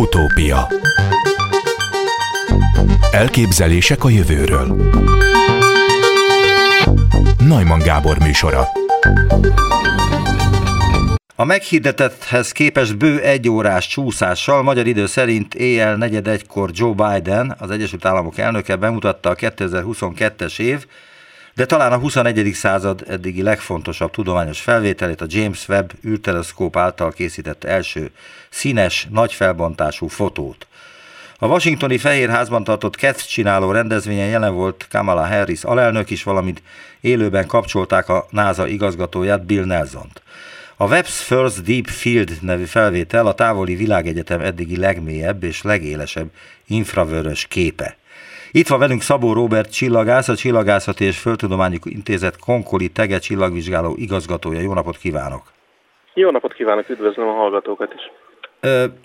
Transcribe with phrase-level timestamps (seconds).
[0.00, 0.68] Utópia.
[3.10, 4.92] Elképzelések a jövőről.
[7.38, 8.64] Najman Gábor műsora.
[11.36, 17.56] A meghirdetetthez képest bő egy órás csúszással, magyar idő szerint éjjel negyed egykor Joe Biden,
[17.58, 20.86] az Egyesült Államok elnöke bemutatta a 2022-es év,
[21.60, 22.50] de talán a 21.
[22.54, 28.10] század eddigi legfontosabb tudományos felvételét a James Webb űrteleszkóp által készített első
[28.48, 30.66] színes, nagy felbontású fotót.
[31.38, 36.62] A washingtoni Fehérházban tartott Keth csináló rendezvényen jelen volt Kamala Harris alelnök is, valamint
[37.00, 40.22] élőben kapcsolták a NASA igazgatóját Bill Nelson-t.
[40.76, 46.30] A Webb's First Deep Field nevű felvétel a távoli világegyetem eddigi legmélyebb és legélesebb
[46.66, 47.98] infravörös képe.
[48.52, 54.60] Itt van velünk Szabó Robert csillagász, a Csillagászati és Földtudományi Intézet Konkoli Tege csillagvizsgáló igazgatója.
[54.60, 55.52] Jó napot kívánok!
[56.14, 58.00] Jó napot kívánok, üdvözlöm a hallgatókat is!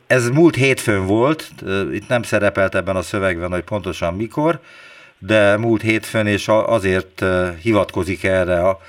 [0.08, 1.50] Ez múlt hétfőn volt,
[1.92, 4.60] itt nem szerepelt ebben a szövegben, hogy pontosan mikor,
[5.20, 7.24] de múlt hétfőn, és azért
[7.62, 8.80] hivatkozik erre a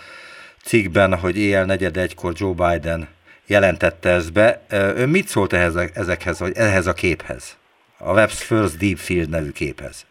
[0.62, 3.08] cikkben, hogy éjjel negyed egykor Joe Biden
[3.46, 4.64] jelentette ezt be.
[4.70, 7.56] Ön mit szólt ehhez, ezekhez, vagy ehhez a képhez?
[7.98, 10.06] A Webb's First Deep Field nevű képhez?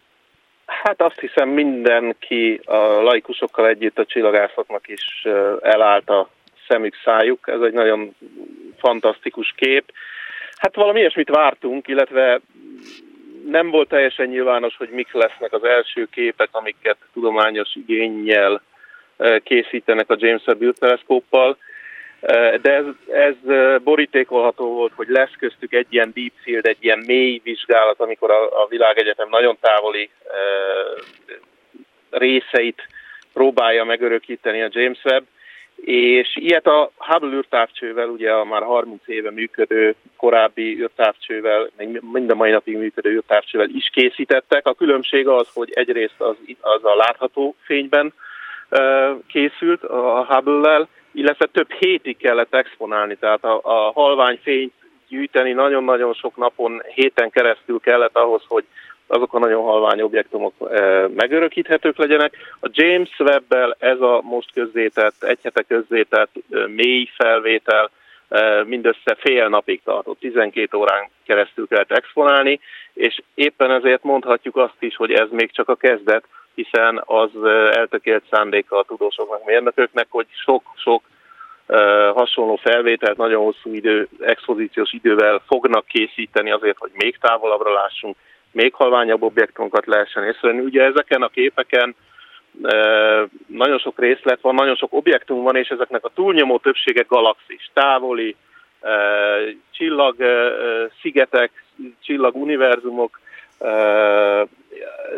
[0.86, 5.26] Hát azt hiszem mindenki a laikusokkal együtt a csillagászatnak is
[5.60, 6.28] elállt a
[6.68, 7.48] szemük szájuk.
[7.48, 8.16] Ez egy nagyon
[8.78, 9.92] fantasztikus kép.
[10.56, 12.40] Hát valami ilyesmit vártunk, illetve
[13.46, 18.62] nem volt teljesen nyilvános, hogy mik lesznek az első képek, amiket tudományos igényel
[19.42, 21.56] készítenek a James Webb teleszkóppal,
[22.60, 23.34] de ez, ez
[23.82, 28.62] borítékolható volt, hogy lesz köztük egy ilyen deep field, egy ilyen mély vizsgálat, amikor a,
[28.62, 30.10] a világegyetem nagyon távoli
[32.10, 32.82] részeit
[33.32, 35.24] próbálja megörökíteni a James Webb,
[35.84, 42.30] és ilyet a Hubble űrtávcsővel, ugye a már 30 éve működő korábbi űrtávcsővel, még mind
[42.30, 44.66] a mai napig működő űrtávcsővel is készítettek.
[44.66, 48.12] A különbség az, hogy egyrészt az, az a látható fényben
[49.26, 54.72] készült a Hubble-lel, illetve több hétig kellett exponálni, tehát a, a halvány fényt
[55.08, 58.64] gyűjteni nagyon-nagyon sok napon, héten keresztül kellett ahhoz, hogy
[59.06, 62.36] azok a nagyon halvány objektumok e, megörökíthetők legyenek.
[62.60, 67.90] A James Webb-bel ez a most közzétett, egy hete közzétett e, mély felvétel
[68.28, 72.60] e, mindössze fél napig tartott, 12 órán keresztül kellett exponálni,
[72.94, 76.24] és éppen ezért mondhatjuk azt is, hogy ez még csak a kezdet,
[76.56, 77.30] hiszen az
[77.72, 81.02] eltökélt szándéka a tudósoknak, mérnököknek, hogy sok-sok
[82.14, 88.16] hasonló felvételt nagyon hosszú idő, expozíciós idővel fognak készíteni azért, hogy még távolabbra lássunk,
[88.52, 90.64] még halványabb objektumokat lehessen észrevenni.
[90.64, 91.94] Ugye ezeken a képeken
[93.46, 98.36] nagyon sok részlet van, nagyon sok objektum van, és ezeknek a túlnyomó többsége galaxis, távoli,
[99.70, 100.16] csillag
[101.00, 101.64] szigetek,
[102.02, 103.20] csillaguniverzumok,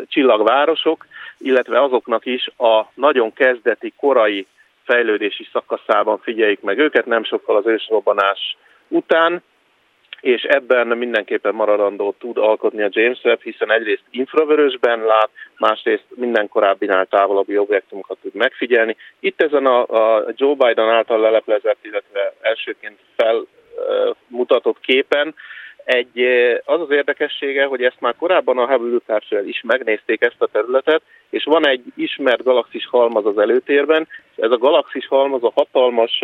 [0.07, 1.05] csillagvárosok,
[1.39, 4.47] illetve azoknak is a nagyon kezdeti, korai
[4.83, 8.57] fejlődési szakaszában figyeljük meg őket, nem sokkal az ősrobbanás
[8.87, 9.43] után,
[10.21, 16.47] és ebben mindenképpen maradandó tud alkotni a James Webb, hiszen egyrészt infravörösben lát, másrészt minden
[16.47, 18.95] korábbinál távolabbi objektumokat tud megfigyelni.
[19.19, 25.35] Itt ezen a, a Joe Biden által leleplezett, illetve elsőként felmutatott képen
[25.83, 26.21] egy,
[26.65, 31.43] az az érdekessége, hogy ezt már korábban a Hubble is megnézték ezt a területet, és
[31.43, 36.23] van egy ismert galaxis halmaz az előtérben, ez a galaxis halmaz a hatalmas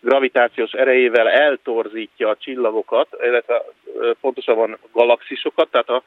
[0.00, 3.64] gravitációs erejével eltorzítja a csillagokat, illetve
[4.20, 6.02] pontosabban galaxisokat, tehát a,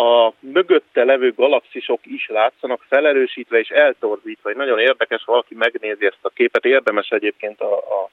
[0.00, 4.50] a mögötte levő galaxisok is látszanak felerősítve és eltorzítva.
[4.50, 8.10] Egy nagyon érdekes, valaki megnézi ezt a képet, érdemes egyébként a, a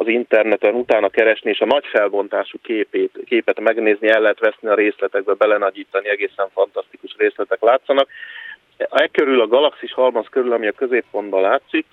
[0.00, 4.74] az interneten utána keresni, és a nagy felbontású képét, képet megnézni, el lehet veszni a
[4.74, 8.08] részletekbe, belenagyítani, egészen fantasztikus részletek látszanak.
[8.76, 11.86] E körül, a galaxis halmaz körül, ami a középpontban látszik,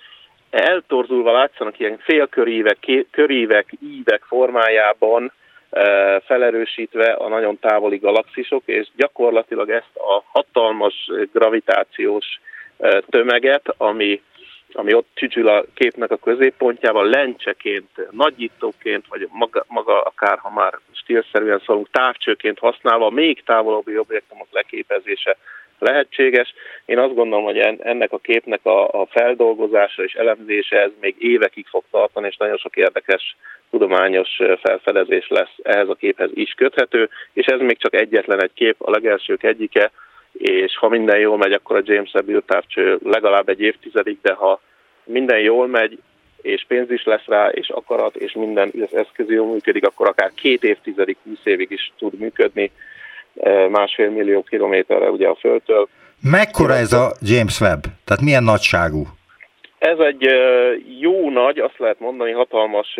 [0.50, 2.78] eltorzulva látszanak ilyen félkörívek,
[3.10, 5.32] körívek, ívek formájában
[5.70, 12.26] e, felerősítve a nagyon távoli galaxisok, és gyakorlatilag ezt a hatalmas gravitációs
[12.78, 14.22] e, tömeget, ami
[14.72, 20.78] ami ott csücsül a képnek a középpontjával, lencseként, nagyítóként, vagy maga, maga akár, ha már
[20.92, 25.36] stílszerűen szólunk, távcsőként használva, még távolabbi objektumok leképezése
[25.78, 26.54] lehetséges.
[26.84, 31.66] Én azt gondolom, hogy ennek a képnek a, a feldolgozása és elemzése ez még évekig
[31.66, 33.36] fog tartani, és nagyon sok érdekes
[33.70, 38.76] tudományos felfedezés lesz ehhez a képhez is köthető, és ez még csak egyetlen egy kép,
[38.78, 39.90] a legelsők egyike,
[40.32, 44.60] és ha minden jól megy, akkor a James Webb űrtávcső legalább egy évtizedig, de ha
[45.04, 45.98] minden jól megy,
[46.42, 50.64] és pénz is lesz rá, és akarat, és minden eszköz jól működik, akkor akár két
[50.64, 52.70] évtizedig, húsz évig is tud működni,
[53.68, 55.88] másfél millió kilométerre ugye a Földtől.
[56.22, 57.82] Mekkora ez a James Webb?
[58.04, 59.06] Tehát milyen nagyságú?
[59.78, 60.28] Ez egy
[61.00, 62.98] jó nagy, azt lehet mondani, hatalmas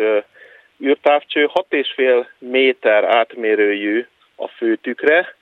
[0.83, 4.05] űrtávcső, 6,5 méter átmérőjű
[4.35, 5.35] a főtükre,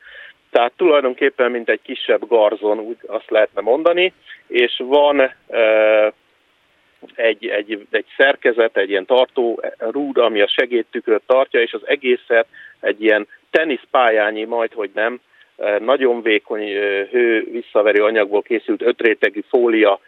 [0.58, 4.14] tehát tulajdonképpen mint egy kisebb garzon, úgy azt lehetne mondani,
[4.48, 5.34] és van
[7.16, 12.48] egy, egy, egy szerkezet, egy ilyen tartó rúd, ami a segédtükröt tartja, és az egészet
[12.80, 15.20] egy ilyen teniszpályányi, majd hogy nem,
[15.80, 16.68] nagyon vékony
[17.12, 20.00] hő visszaverő anyagból készült ötrétegű fólia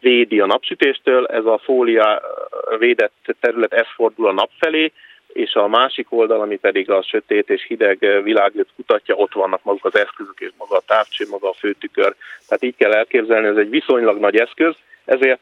[0.00, 2.22] védi a napsütéstől, ez a fólia
[2.78, 4.92] védett terület, ez fordul a nap felé,
[5.32, 9.84] és a másik oldal, ami pedig a sötét és hideg világot kutatja, ott vannak maguk
[9.84, 12.14] az eszközök és maga a távcső, maga a főtükör.
[12.48, 15.40] Tehát így kell elképzelni, ez egy viszonylag nagy eszköz, ezért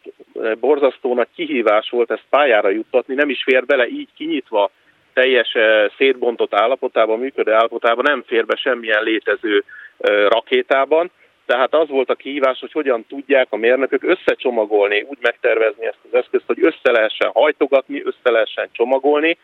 [0.61, 4.71] borzasztó nagy kihívás volt ezt pályára juttatni, nem is fér bele így kinyitva
[5.13, 5.55] teljes
[5.97, 9.65] szétbontott állapotában, működő állapotában, nem fér be semmilyen létező
[10.29, 11.11] rakétában,
[11.47, 16.19] tehát az volt a kihívás, hogy hogyan tudják a mérnökök összecsomagolni, úgy megtervezni ezt az
[16.19, 19.39] eszközt, hogy össze lehessen hajtogatni, össze lehessen csomagolni,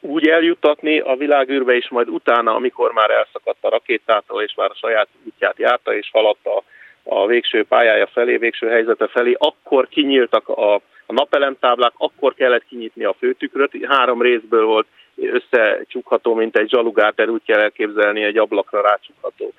[0.00, 4.78] úgy eljuttatni a világűrbe, és majd utána, amikor már elszakadt a rakétától, és már a
[4.80, 6.62] saját útját járta, és haladta
[7.02, 10.74] a végső pályája felé, végső helyzete felé, akkor kinyíltak a,
[11.06, 14.86] a napelemtáblák, akkor kellett kinyitni a főtükröt, három részből volt
[15.16, 19.52] összecsukható, mint egy zsalugáter, úgy kell elképzelni, egy ablakra rácsukható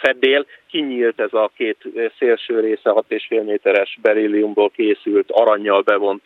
[0.00, 0.46] fedél.
[0.70, 1.76] Kinyílt ez a két
[2.18, 6.22] szélső része 6,5 méteres berilliumból készült aranyjal bevont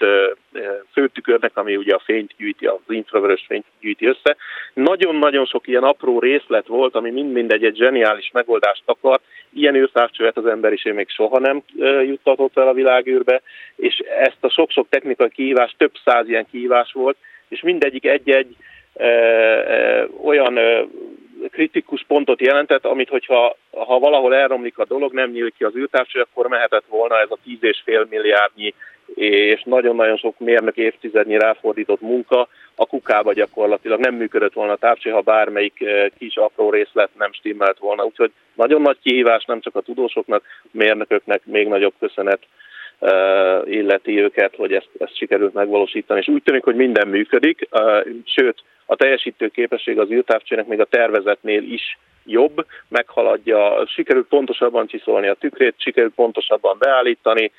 [0.93, 4.37] főtükörnek, ami ugye a fényt gyűjti, az infravörös fényt gyűjti össze.
[4.75, 9.21] Nagyon-nagyon sok ilyen apró részlet volt, ami mind-mind egy, egy zseniális megoldást akar.
[9.53, 11.63] Ilyen űrtávcsövet az emberiség még soha nem
[12.05, 13.43] juttatott el a világűrbe,
[13.77, 17.17] és ezt a sok-sok technikai kihívás, több száz ilyen kihívás volt,
[17.49, 18.57] és mindegyik egy-egy
[20.23, 20.59] olyan
[21.51, 26.21] kritikus pontot jelentett, amit hogyha ha valahol elromlik a dolog, nem nyílik ki az űrtávcső,
[26.21, 28.75] akkor mehetett volna ez a 10,5 milliárdnyi
[29.15, 35.11] és nagyon-nagyon sok mérnök évtizednyi ráfordított munka a kukába gyakorlatilag nem működött volna a távcső,
[35.11, 38.05] ha bármelyik eh, kis apró részlet nem stimmelt volna.
[38.05, 42.41] Úgyhogy nagyon nagy kihívás nem csak a tudósoknak, a mérnököknek még nagyobb köszönet
[42.99, 46.21] uh, illeti őket, hogy ezt, ezt sikerült megvalósítani.
[46.21, 50.85] És úgy tűnik, hogy minden működik, uh, sőt, a teljesítő képesség az űrtávcsőnek még a
[50.85, 57.51] tervezetnél is jobb, meghaladja, sikerült pontosabban csiszolni a tükrét, sikerült pontosabban beállítani,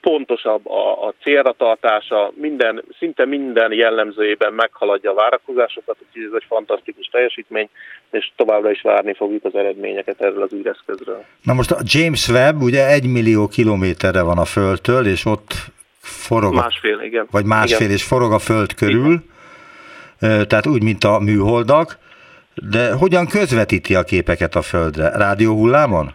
[0.00, 6.46] pontosabb a, a célra tartása, minden, szinte minden jellemzőjében meghaladja a várakozásokat, úgyhogy ez egy
[6.48, 7.68] fantasztikus teljesítmény,
[8.10, 11.24] és továbbra is várni fogjuk az eredményeket erről az űreszközről.
[11.42, 15.52] Na most a James Webb ugye egy millió kilométerre van a Földtől, és ott
[16.00, 16.54] forog.
[16.54, 17.26] Másfél, igen.
[17.30, 17.90] Vagy másfél, igen.
[17.90, 19.06] és forog a Föld körül.
[19.06, 19.38] Igen
[20.20, 21.98] tehát úgy, mint a műholdak,
[22.70, 25.10] de hogyan közvetíti a képeket a Földre?
[25.16, 26.10] Rádióhullámon?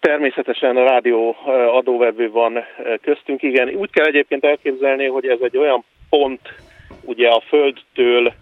[0.00, 1.36] Természetesen a rádió
[1.72, 2.64] adóvevő van
[3.02, 3.68] köztünk, igen.
[3.68, 6.40] Úgy kell egyébként elképzelni, hogy ez egy olyan pont
[7.04, 8.32] ugye a Földtől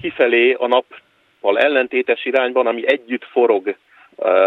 [0.00, 3.76] kifelé a nappal ellentétes irányban, ami együtt forog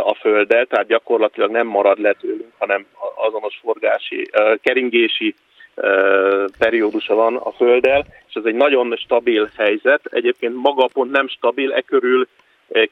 [0.04, 2.86] a Földdel, tehát gyakorlatilag nem marad le tőlünk, hanem
[3.16, 4.30] azonos forgási,
[4.62, 5.36] keringési
[6.58, 10.02] periódusa van a Földdel, és ez egy nagyon stabil helyzet.
[10.04, 12.28] Egyébként maga pont nem stabil, e körül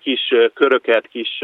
[0.02, 1.44] kis köröket, kis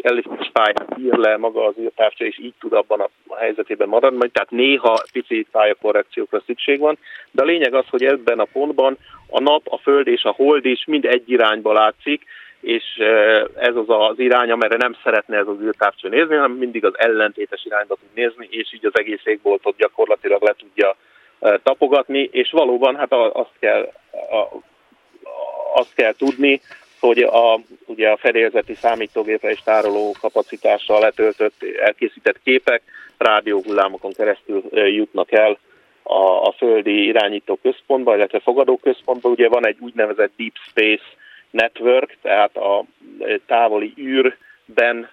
[0.00, 4.50] elliptikus pályát ír le maga az írtávcsa, és így tud abban a helyzetében maradni, tehát
[4.50, 6.98] néha pici pályakorrekciókra szükség van,
[7.30, 8.96] de a lényeg az, hogy ebben a pontban
[9.30, 12.24] a nap, a föld és a hold is mind egy irányba látszik,
[12.60, 12.84] és
[13.56, 17.64] ez az az irány, amire nem szeretne ez az űrtávcső nézni, hanem mindig az ellentétes
[17.64, 20.96] irányba tud nézni, és így az egész égboltot gyakorlatilag le tudja
[21.62, 23.92] tapogatni, és valóban hát azt kell,
[25.74, 26.60] azt kell tudni,
[27.00, 32.82] hogy a, ugye a fedélzeti számítógépre és tároló kapacitással letöltött, elkészített képek
[33.18, 35.58] rádióhullámokon keresztül jutnak el
[36.02, 39.28] a, a földi irányító központba, illetve fogadó központba.
[39.28, 41.04] Ugye van egy úgynevezett Deep Space
[41.50, 42.84] network, tehát a
[43.46, 45.10] távoli űrben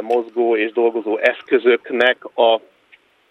[0.00, 2.60] mozgó és dolgozó eszközöknek a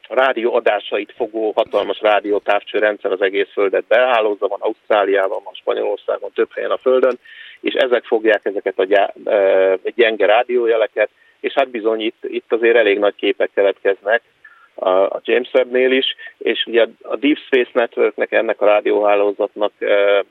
[0.10, 6.72] rádióadásait fogó hatalmas rádiótávcső rendszer az egész Földet behálózza, van Ausztráliában, van Spanyolországon, több helyen
[6.72, 7.20] a Földön,
[7.62, 8.88] és ezek fogják ezeket a
[9.96, 11.10] gyenge rádiójeleket,
[11.40, 14.22] és hát bizony itt, itt azért elég nagy képek keletkeznek,
[14.80, 19.72] a James Webb-nél is, és ugye a Deep Space Networknek, ennek a rádióhálózatnak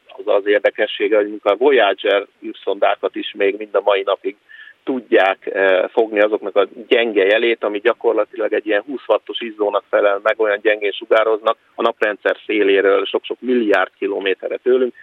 [0.06, 4.36] az az érdekessége, hogy a Voyager űrszondákat is még mind a mai napig
[4.84, 5.50] tudják
[5.92, 10.58] fogni azoknak a gyenge jelét, ami gyakorlatilag egy ilyen 20 wattos izzónak felel meg, olyan
[10.62, 14.94] gyengén sugároznak a naprendszer széléről sok-sok milliárd kilométerre tőlünk.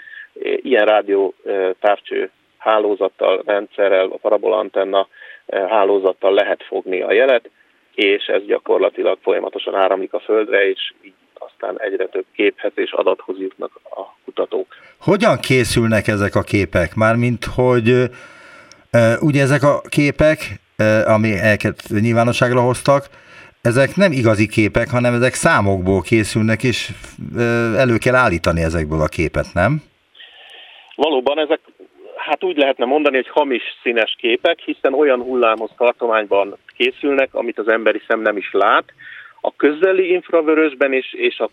[0.55, 1.33] Ilyen rádió
[1.79, 5.07] távcső hálózattal, rendszerrel, a parabolantenna
[5.51, 7.49] hálózattal lehet fogni a jelet,
[7.95, 13.39] és ez gyakorlatilag folyamatosan áramlik a Földre, és így aztán egyre több képhez és adathoz
[13.39, 14.67] jutnak a kutatók.
[14.99, 16.95] Hogyan készülnek ezek a képek?
[16.95, 18.03] Mármint, hogy
[19.19, 20.37] ugye ezek a képek,
[21.05, 23.05] amiket nyilvánosságra hoztak,
[23.61, 26.89] ezek nem igazi képek, hanem ezek számokból készülnek, és
[27.77, 29.83] elő kell állítani ezekből a képet, nem?
[30.95, 31.59] Valóban ezek,
[32.15, 37.67] hát úgy lehetne mondani, hogy hamis színes képek, hiszen olyan hullámhoz tartományban készülnek, amit az
[37.67, 38.93] emberi szem nem is lát,
[39.41, 41.49] a közeli infravörösben és, és, a,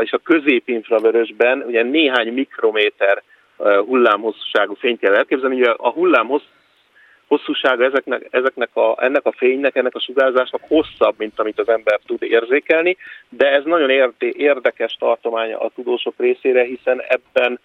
[0.00, 3.22] és a közép infravörösben ugye néhány mikrométer
[3.86, 5.56] hullámhosszúságú fényt kell elképzelni.
[5.56, 6.30] Ugye a hullám
[7.26, 12.00] hosszúsága ezeknek, ezeknek a, ennek a fénynek, ennek a sugárzásnak hosszabb, mint amit az ember
[12.06, 12.96] tud érzékelni,
[13.28, 17.60] de ez nagyon érdekes tartománya a tudósok részére, hiszen ebben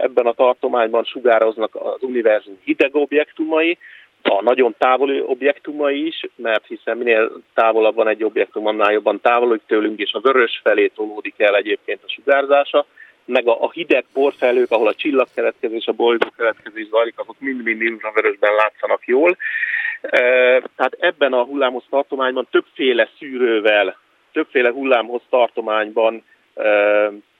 [0.00, 3.78] ebben a tartományban sugároznak az univerzum hideg objektumai,
[4.22, 9.62] a nagyon távoli objektumai is, mert hiszen minél távolabb van egy objektum, annál jobban távolodik
[9.66, 12.86] tőlünk, és a vörös felé tolódik el egyébként a sugárzása,
[13.24, 18.54] meg a, a hideg porfelők, ahol a csillagkeletkezés, a bolygó keletkezés zajlik, azok mind-mind infravörösben
[18.54, 19.36] látszanak jól.
[20.00, 20.18] E,
[20.76, 23.96] tehát ebben a hullámhoz tartományban többféle szűrővel,
[24.32, 26.24] többféle hullámhoz tartományban
[26.54, 26.68] e,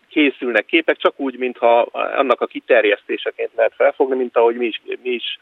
[0.09, 5.11] készülnek képek, csak úgy, mintha annak a kiterjesztéseként lehet felfogni, mint ahogy mi is, mi
[5.11, 5.39] is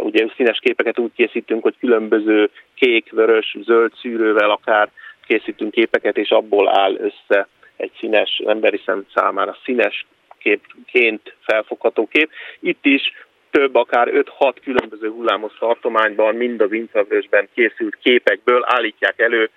[0.00, 4.90] ugye színes képeket úgy készítünk, hogy különböző kék, vörös, zöld szűrővel akár
[5.26, 10.06] készítünk képeket, és abból áll össze egy színes, emberi szem számára színes
[10.38, 12.30] képként felfogható kép.
[12.60, 13.12] Itt is
[13.50, 14.08] több, akár
[14.38, 19.50] 5-6 különböző hullámos tartományban, mind az infravörösben készült képekből állítják elő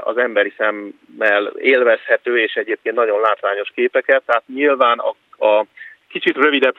[0.00, 4.22] az emberi szemmel élvezhető és egyébként nagyon látványos képeket.
[4.26, 5.14] Tehát nyilván a,
[5.46, 5.66] a
[6.12, 6.76] kicsit rövidebb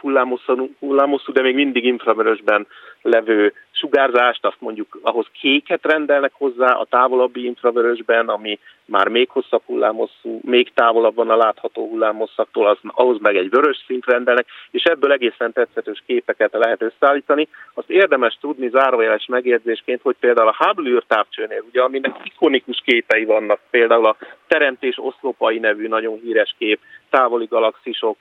[0.79, 2.67] hullámosszú, de még mindig infravörösben
[3.01, 9.61] levő sugárzást, azt mondjuk ahhoz kéket rendelnek hozzá a távolabbi infravörösben, ami már még hosszabb
[9.65, 15.11] hullámosszú, még távolabban a látható hullámosszaktól, az, ahhoz meg egy vörös szint rendelnek, és ebből
[15.11, 17.47] egészen tetszetős képeket lehet összeállítani.
[17.73, 23.59] Azt érdemes tudni zárójeles megjegyzésként, hogy például a Hubble űrtávcsőnél, ugye, aminek ikonikus képei vannak,
[23.69, 26.79] például a Teremtés oszlopai nevű nagyon híres kép,
[27.13, 28.17] távoli galaxisok,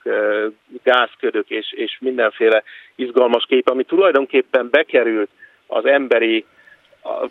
[0.83, 2.63] gázködök és, és mindenféle
[2.95, 5.29] izgalmas kép, ami tulajdonképpen bekerült
[5.67, 6.45] az emberi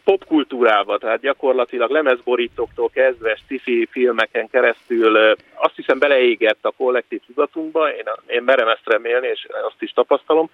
[0.04, 5.16] popkultúrába, tehát gyakorlatilag lemezborítóktól kezdve sci filmeken keresztül
[5.54, 10.50] azt hiszem beleégett a kollektív tudatunkba, én, én merem ezt remélni, és azt is tapasztalom,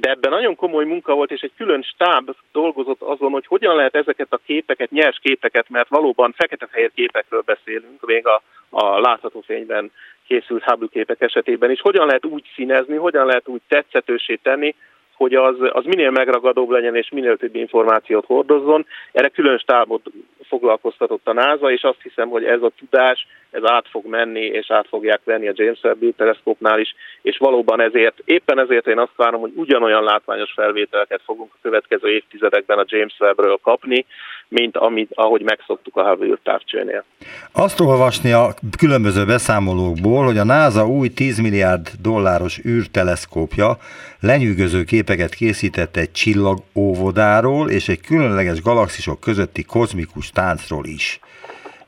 [0.00, 3.94] de ebben nagyon komoly munka volt, és egy külön stáb dolgozott azon, hogy hogyan lehet
[3.94, 9.90] ezeket a képeket, nyers képeket, mert valóban fekete-fehér képekről beszélünk, még a, a látható fényben
[10.26, 14.74] készült Hubble képek esetében is, hogyan lehet úgy színezni, hogyan lehet úgy tetszetősé tenni,
[15.14, 18.86] hogy az, az minél megragadóbb legyen és minél több információt hordozzon.
[19.12, 20.02] Erre külön stábot
[20.48, 24.70] foglalkoztatott a NASA, és azt hiszem, hogy ez a tudás, ez át fog menni, és
[24.70, 29.16] át fogják venni a James Webb teleszkópnál is, és valóban ezért, éppen ezért én azt
[29.16, 34.06] várom, hogy ugyanolyan látványos felvételeket fogunk a következő évtizedekben a James Webbről kapni,
[34.48, 37.04] mint amit, ahogy megszoktuk a Hubble űrtávcsőnél.
[37.52, 43.76] Azt olvasni a különböző beszámolókból, hogy a NASA új 10 milliárd dolláros űrteleszkópja
[44.20, 51.20] lenyűgöző képeket készített egy csillagóvodáról és egy különleges galaxisok közötti kozmikus táncról is.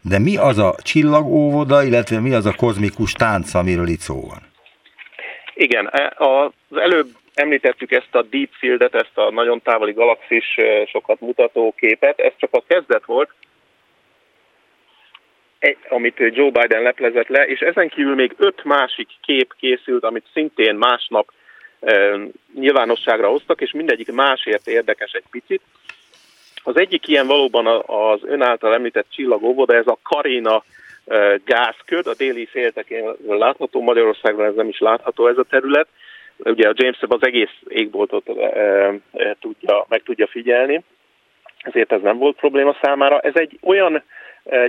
[0.02, 4.40] De mi az a csillagóvoda, illetve mi az a kozmikus tánc, amiről itt szó van?
[5.54, 10.86] Igen, e, az előbb említettük ezt a Deep Fieldet, ezt a nagyon távoli galaxis e,
[10.86, 13.30] sokat mutató képet, ez csak a kezdet volt,
[15.88, 20.74] amit Joe Biden leplezett le, és ezen kívül még öt másik kép készült, amit szintén
[20.74, 21.32] másnap
[21.80, 22.16] e,
[22.54, 25.62] nyilvánosságra hoztak, és mindegyik másért érdekes egy picit.
[26.62, 30.64] Az egyik ilyen valóban az ön által említett csillagóvó, de ez a Karina
[31.44, 35.88] gázköd, a déli féltekén látható, Magyarországon ez nem is látható ez a terület.
[36.38, 38.30] Ugye a James az egész égboltot
[39.40, 40.84] tudja, meg tudja figyelni,
[41.62, 43.20] ezért ez nem volt probléma számára.
[43.20, 44.02] Ez egy olyan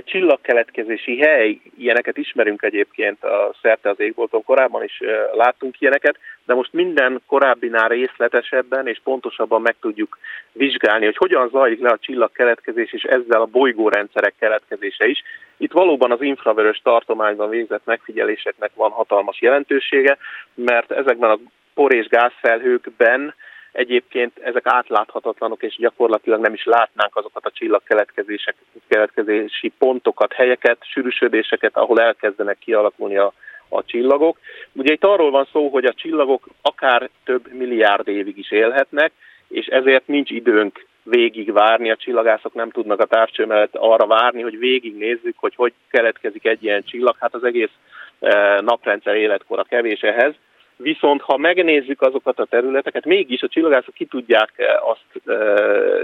[0.04, 5.00] csillagkeletkezési hely, ilyeneket ismerünk egyébként a szerte az égbolton, korábban is
[5.32, 10.18] láttunk ilyeneket, de most minden korábbinál részletesebben és pontosabban meg tudjuk
[10.52, 15.22] vizsgálni, hogy hogyan zajlik le a csillagkeletkezés és ezzel a bolygórendszerek keletkezése is.
[15.56, 20.18] Itt valóban az infravörös tartományban végzett megfigyeléseknek van hatalmas jelentősége,
[20.54, 21.38] mert ezekben a
[21.74, 23.34] por- és gázfelhőkben
[23.74, 28.54] egyébként ezek átláthatatlanok, és gyakorlatilag nem is látnánk azokat a csillagkeletkezések,
[28.88, 33.32] keletkezési pontokat, helyeket, sűrűsödéseket, ahol elkezdenek kialakulni a,
[33.68, 34.38] a csillagok.
[34.72, 39.12] Ugye itt arról van szó, hogy a csillagok akár több milliárd évig is élhetnek,
[39.48, 44.42] és ezért nincs időnk végig várni, a csillagászok nem tudnak a távcső mellett arra várni,
[44.42, 47.16] hogy végig nézzük, hogy hogy keletkezik egy ilyen csillag.
[47.18, 47.72] Hát az egész
[48.20, 50.34] eh, naprendszer életkora kevés ehhez.
[50.76, 55.34] Viszont ha megnézzük azokat a területeket, mégis a csillagászok ki tudják eh, azt e,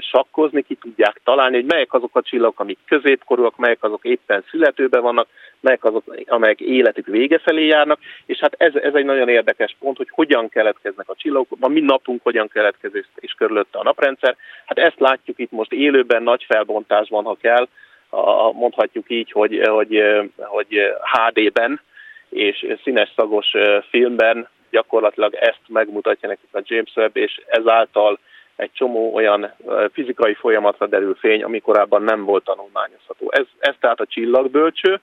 [0.00, 5.02] sakkozni, ki tudják találni, hogy melyek azok a csillagok, amik középkorúak, melyek azok éppen születőben
[5.02, 5.28] vannak,
[5.60, 9.96] melyek azok, amelyek életük vége felé járnak, és hát ez, ez egy nagyon érdekes pont,
[9.96, 14.36] hogy hogyan keletkeznek a csillagok, a mi napunk hogyan keletkezik és körülötte a naprendszer.
[14.66, 17.68] Hát ezt látjuk itt most élőben, nagy felbontásban, ha kell,
[18.08, 20.02] a, mondhatjuk így, hogy, hogy,
[20.36, 21.80] hogy HD-ben
[22.28, 23.50] és színes szagos
[23.90, 28.18] filmben gyakorlatilag ezt megmutatja nekik a James Webb, és ezáltal
[28.56, 29.54] egy csomó olyan
[29.92, 33.28] fizikai folyamatra derül fény, ami korábban nem volt tanulmányozható.
[33.30, 35.00] Ez, ez tehát a csillagbölcső.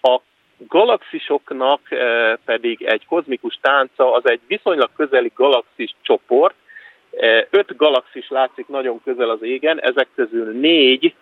[0.00, 0.20] A
[0.58, 1.80] galaxisoknak
[2.44, 6.54] pedig egy kozmikus tánca, az egy viszonylag közeli galaxis csoport.
[7.50, 11.14] Öt galaxis látszik nagyon közel az égen, ezek közül négy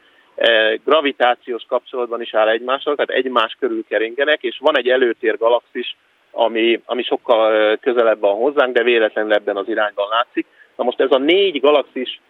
[0.84, 5.96] gravitációs kapcsolatban is áll egymással, tehát egymás körül keringenek, és van egy előtér galaxis,
[6.34, 10.46] ami, ami sokkal közelebb van hozzánk, de véletlenül ebben az irányban látszik.
[10.76, 12.20] Na most ez a négy galaxis,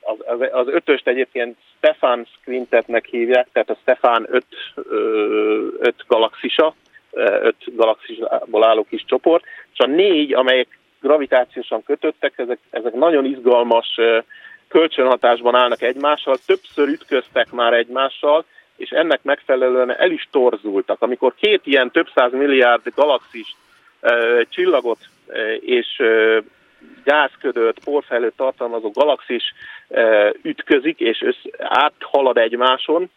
[0.00, 4.46] az, az, az ötöst egyébként Stefan Quintetnek hívják, tehát a Stefan öt,
[5.78, 6.74] öt galaxisa,
[7.40, 13.98] öt galaxisból álló kis csoport, és a négy, amelyek gravitációsan kötöttek, ezek, ezek nagyon izgalmas
[14.68, 18.44] kölcsönhatásban állnak egymással, többször ütköztek már egymással,
[18.76, 21.02] és ennek megfelelően el is torzultak.
[21.02, 23.56] Amikor két ilyen több száz milliárd galaxis
[24.48, 24.98] csillagot
[25.60, 26.02] és
[27.04, 29.54] gázködött, porfelőtt tartalmazó galaxis
[30.42, 33.10] ütközik, és össz, áthalad egymáson,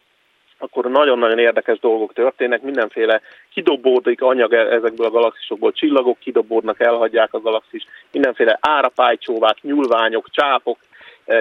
[0.58, 3.20] akkor nagyon-nagyon érdekes dolgok történnek, mindenféle
[3.52, 10.78] kidobódik anyag e- ezekből a galaxisokból, csillagok kidobódnak, elhagyják a galaxis, mindenféle árapálycsóvák, nyúlványok, csápok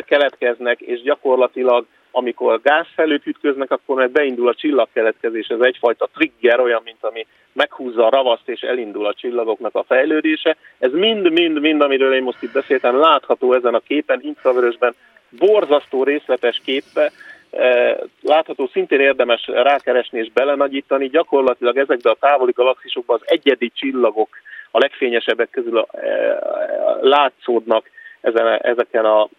[0.05, 1.85] keletkeznek, és gyakorlatilag
[2.17, 5.47] amikor gázfelők ütköznek, akkor meg beindul a csillagkeletkezés.
[5.47, 10.55] Ez egyfajta trigger, olyan, mint ami meghúzza a ravaszt, és elindul a csillagoknak a fejlődése.
[10.79, 14.95] Ez mind-mind-mind, amiről én most itt beszéltem, látható ezen a képen, infravörösben,
[15.29, 17.11] borzasztó részletes képbe,
[17.51, 21.07] e, látható, szintén érdemes rákeresni és belenagyítani.
[21.07, 24.29] Gyakorlatilag ezekben a távoli galaxisokban az egyedi csillagok
[24.71, 25.87] a legfényesebbek közül e,
[27.01, 27.89] látszódnak
[28.21, 29.29] ezen, ezeken a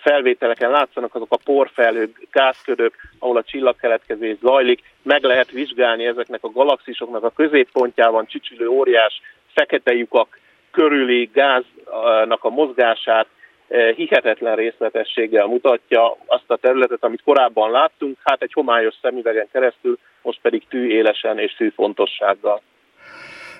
[0.00, 6.50] felvételeken látszanak azok a porfelhők, gázködök, ahol a csillagkeletkezés zajlik, meg lehet vizsgálni ezeknek a
[6.50, 9.20] galaxisoknak a középpontjában csücsülő óriás
[9.54, 10.38] fekete lyukak
[10.70, 13.26] körüli gáznak a mozgását,
[13.68, 19.98] eh, hihetetlen részletességgel mutatja azt a területet, amit korábban láttunk, hát egy homályos szemüvegen keresztül,
[20.22, 22.62] most pedig tű élesen és fontossággal.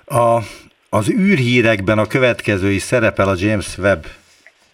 [0.04, 0.38] A,
[0.90, 4.04] az űrhírekben a következő is szerepel a James Webb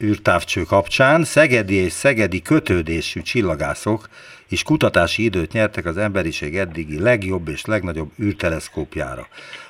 [0.02, 4.08] űrtávcső kapcsán szegedi és szegedi kötődésű csillagászok
[4.48, 9.28] és kutatási időt nyertek az emberiség eddigi legjobb és legnagyobb űrteleszkópjára.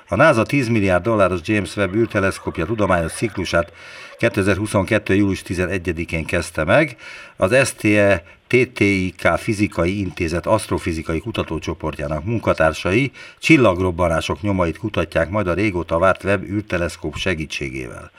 [0.09, 3.73] A NASA 10 milliárd dolláros James Webb űrteleszkópja tudományos ciklusát
[4.19, 5.14] 2022.
[5.14, 6.97] július 11-én kezdte meg.
[7.37, 16.25] Az STE TTIK Fizikai Intézet asztrofizikai kutatócsoportjának munkatársai csillagrobbanások nyomait kutatják majd a régóta várt
[16.25, 18.11] Webb űrteleszkóp segítségével.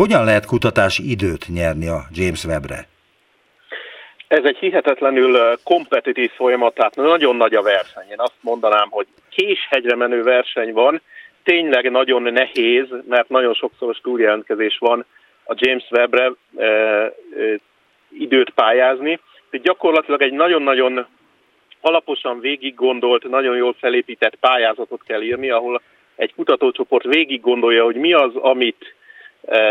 [0.00, 2.88] Hogyan lehet kutatási időt nyerni a James Webbre?
[4.28, 8.10] Ez egy hihetetlenül kompetitív folyamat, tehát nagyon nagy a verseny.
[8.10, 11.00] Én azt mondanám, hogy késhegyre menő verseny van,
[11.42, 15.04] tényleg nagyon nehéz, mert nagyon sokszoros túljelentkezés van
[15.44, 17.12] a James Webbre e, e,
[18.18, 19.20] időt pályázni.
[19.50, 21.06] De gyakorlatilag egy nagyon-nagyon
[21.80, 25.82] alaposan végig gondolt, nagyon jól felépített pályázatot kell írni, ahol
[26.16, 28.94] egy kutatócsoport végig gondolja, hogy mi az, amit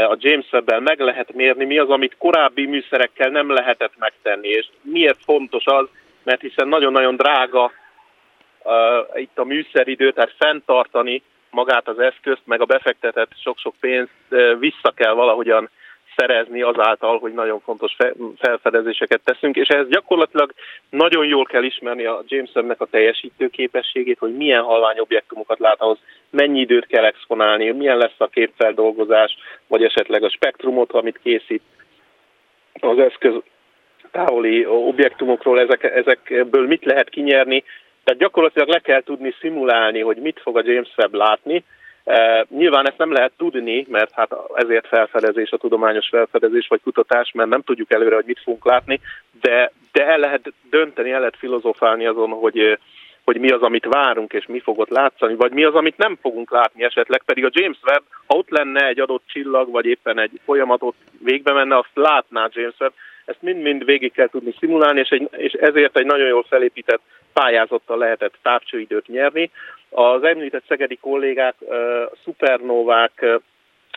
[0.10, 4.68] a James webb meg lehet mérni, mi az, amit korábbi műszerekkel nem lehetett megtenni, és
[4.82, 5.88] miért fontos az,
[6.24, 7.72] mert hiszen nagyon-nagyon drága
[8.64, 14.60] uh, itt a műszeridő, tehát fenntartani magát az eszközt, meg a befektetett sok-sok pénzt uh,
[14.60, 15.70] vissza kell valahogyan
[16.16, 17.96] szerezni azáltal, hogy nagyon fontos
[18.38, 20.54] felfedezéseket teszünk, és ehhez gyakorlatilag
[20.90, 25.82] nagyon jól kell ismerni a James Webb-nek a teljesítő képességét, hogy milyen halvány objektumokat lát
[25.82, 25.98] ahhoz,
[26.30, 31.62] mennyi időt kell exponálni, milyen lesz a képfeldolgozás, vagy esetleg a spektrumot, amit készít
[32.80, 33.34] az eszköz
[34.12, 37.64] távoli objektumokról, ezek, ezekből mit lehet kinyerni,
[38.04, 41.64] tehát gyakorlatilag le kell tudni szimulálni, hogy mit fog a James Webb látni,
[42.50, 47.50] nyilván ezt nem lehet tudni, mert hát ezért felfedezés, a tudományos felfedezés vagy kutatás, mert
[47.50, 49.00] nem tudjuk előre, hogy mit fogunk látni,
[49.42, 52.80] de, de el lehet dönteni, el lehet filozofálni azon, hogy
[53.24, 56.18] hogy mi az, amit várunk, és mi fog ott látszani, vagy mi az, amit nem
[56.22, 60.20] fogunk látni esetleg, pedig a James Webb, ha ott lenne egy adott csillag, vagy éppen
[60.20, 62.94] egy folyamatot végbe menne, azt látná James Webb,
[63.30, 67.02] ezt mind-mind végig kell tudni szimulálni, és, egy, és ezért egy nagyon jól felépített
[67.34, 69.52] pályázattal lehetett távcsőidőt nyerni.
[69.90, 71.56] Az említett szegedi kollégák
[72.24, 73.42] szupernovák uh,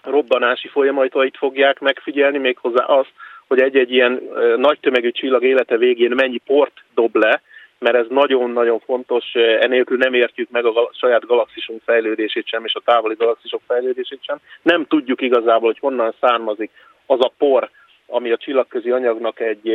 [0.03, 3.13] robbanási folyamatait fogják megfigyelni, méghozzá azt,
[3.47, 4.23] hogy egy-egy ilyen
[4.57, 7.43] nagy tömegű csillag élete végén mennyi port dob le,
[7.79, 12.83] mert ez nagyon-nagyon fontos, enélkül nem értjük meg a saját galaxisunk fejlődését sem, és a
[12.85, 14.39] távoli galaxisok fejlődését sem.
[14.63, 16.71] Nem tudjuk igazából, hogy honnan származik
[17.07, 17.71] az a por,
[18.13, 19.73] ami a csillagközi anyagnak egy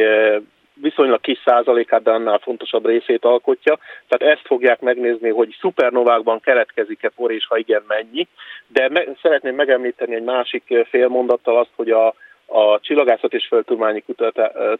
[0.82, 3.80] viszonylag kis százalékát, de annál fontosabb részét alkotja.
[4.08, 8.28] Tehát ezt fogják megnézni, hogy szupernovákban keletkezik-e por, és ha igen, mennyi.
[8.68, 12.08] De me- szeretném megemlíteni egy másik félmondattal azt, hogy a,
[12.46, 14.04] a Csillagászat és Földtudományi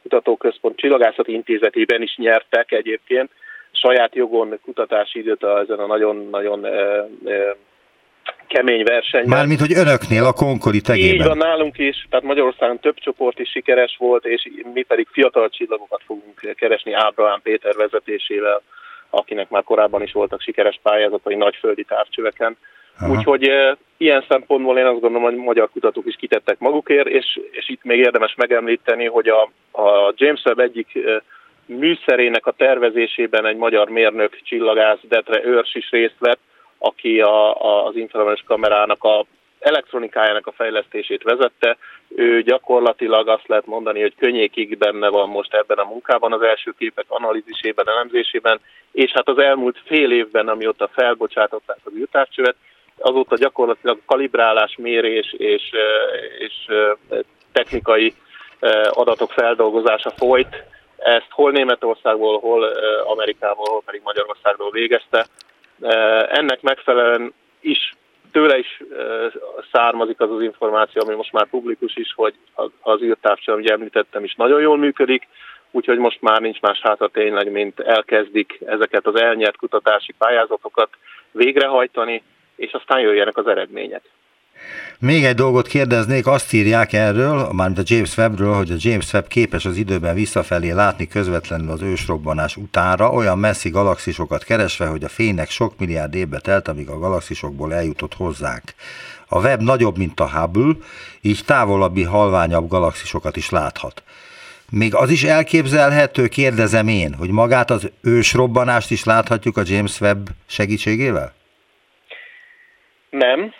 [0.02, 3.30] Kutatóközpont Csillagászati Intézetében is nyertek egyébként
[3.72, 6.68] saját jogon kutatási időt ezen a nagyon-nagyon
[8.48, 9.38] kemény versenyben.
[9.38, 11.16] Mármint, hogy önöknél a Konkoli tegében.
[11.16, 15.50] Így van nálunk is, tehát Magyarországon több csoport is sikeres volt, és mi pedig fiatal
[15.50, 18.62] csillagokat fogunk keresni Ábrahám Péter vezetésével,
[19.10, 22.58] akinek már korábban is voltak sikeres pályázatai nagyföldi távcsöveken.
[23.00, 23.12] Aha.
[23.12, 27.70] Úgyhogy e, ilyen szempontból én azt gondolom, hogy magyar kutatók is kitettek magukért, és, és
[27.70, 29.42] itt még érdemes megemlíteni, hogy a,
[29.82, 31.22] a James Webb egyik e,
[31.66, 36.40] műszerének a tervezésében egy magyar mérnök csillagász Detre Őrs is részt vett,
[36.78, 39.26] aki a, a, az infravörös kamerának a
[39.60, 41.78] elektronikájának a fejlesztését vezette.
[42.08, 46.74] Ő gyakorlatilag azt lehet mondani, hogy könnyékig benne van most ebben a munkában, az első
[46.78, 48.60] képek analízisében, elemzésében,
[48.92, 52.56] és hát az elmúlt fél évben, amióta felbocsátották az űrtávcsövet,
[52.98, 55.72] azóta gyakorlatilag kalibrálás, mérés és,
[56.40, 56.54] és
[57.52, 58.14] technikai
[58.90, 60.64] adatok feldolgozása folyt.
[60.98, 62.64] Ezt hol Németországból, hol
[63.06, 65.28] Amerikából, hol pedig Magyarországról végezte.
[66.30, 67.96] Ennek megfelelően is
[68.32, 68.84] tőle is
[69.72, 72.34] származik az az információ, ami most már publikus is, hogy
[72.82, 75.28] az írtávcső, amit említettem, is nagyon jól működik,
[75.72, 80.90] úgyhogy most már nincs más hátra tényleg, mint elkezdik ezeket az elnyert kutatási pályázatokat
[81.32, 82.24] végrehajtani,
[82.56, 84.02] és aztán jöjjenek az eredmények.
[85.00, 89.28] Még egy dolgot kérdeznék, azt írják erről, mármint a James Webbről, hogy a James Webb
[89.28, 95.10] képes az időben visszafelé látni közvetlenül az ősrobbanás utánra, olyan messzi galaxisokat keresve, hogy a
[95.10, 98.74] fénynek sok milliárd évbe telt, amíg a galaxisokból eljutott hozzánk.
[99.28, 100.76] A Webb nagyobb, mint a Hubble,
[101.22, 104.04] így távolabbi, halványabb galaxisokat is láthat.
[104.70, 110.28] Még az is elképzelhető, kérdezem én, hogy magát az ősrobbanást is láthatjuk a James Webb
[110.46, 111.34] segítségével?
[113.10, 113.54] Nem,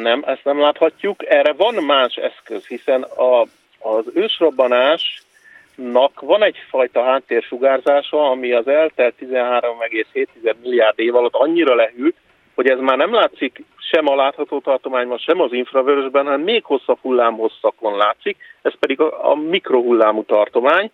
[0.00, 1.30] nem, ezt nem láthatjuk.
[1.30, 3.40] Erre van más eszköz, hiszen a,
[3.78, 12.16] az ősrobbanásnak van egyfajta háttérsugárzása, ami az eltelt 13,7 milliárd év alatt annyira lehűlt,
[12.54, 16.98] hogy ez már nem látszik sem a látható tartományban, sem az infravörösben, hanem még hosszabb
[17.00, 20.90] hullámhosszakon látszik, ez pedig a, a mikrohullámú tartomány.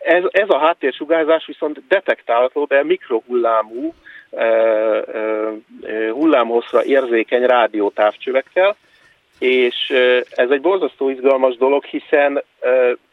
[0.00, 3.94] Ez, ez a háttérsugárzás viszont detektálható, de mikrohullámú
[6.10, 8.76] hullámhosszra érzékeny rádiótávcsövekkel,
[9.38, 9.90] és
[10.30, 12.42] ez egy borzasztó izgalmas dolog, hiszen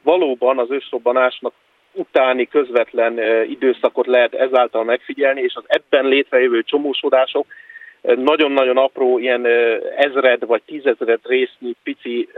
[0.03, 1.53] valóban az ősrobbanásnak
[1.91, 7.45] utáni közvetlen időszakot lehet ezáltal megfigyelni, és az ebben létrejövő csomósodások
[8.02, 9.46] nagyon-nagyon apró, ilyen
[9.96, 12.30] ezred vagy tízezred résznyi, pici,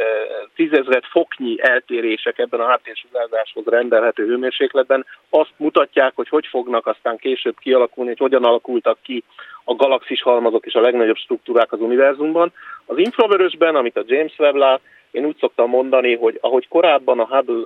[0.56, 7.56] tízezred foknyi eltérések ebben a háttérsugárzáshoz rendelhető hőmérsékletben azt mutatják, hogy hogy fognak aztán később
[7.60, 9.24] kialakulni, hogy hogyan alakultak ki
[9.64, 12.54] a galaxis halmazok és a legnagyobb struktúrák az univerzumban.
[12.86, 17.36] Az infravörösben, amit a James Webb lát, én úgy szoktam mondani, hogy ahogy korábban a
[17.36, 17.64] Hubble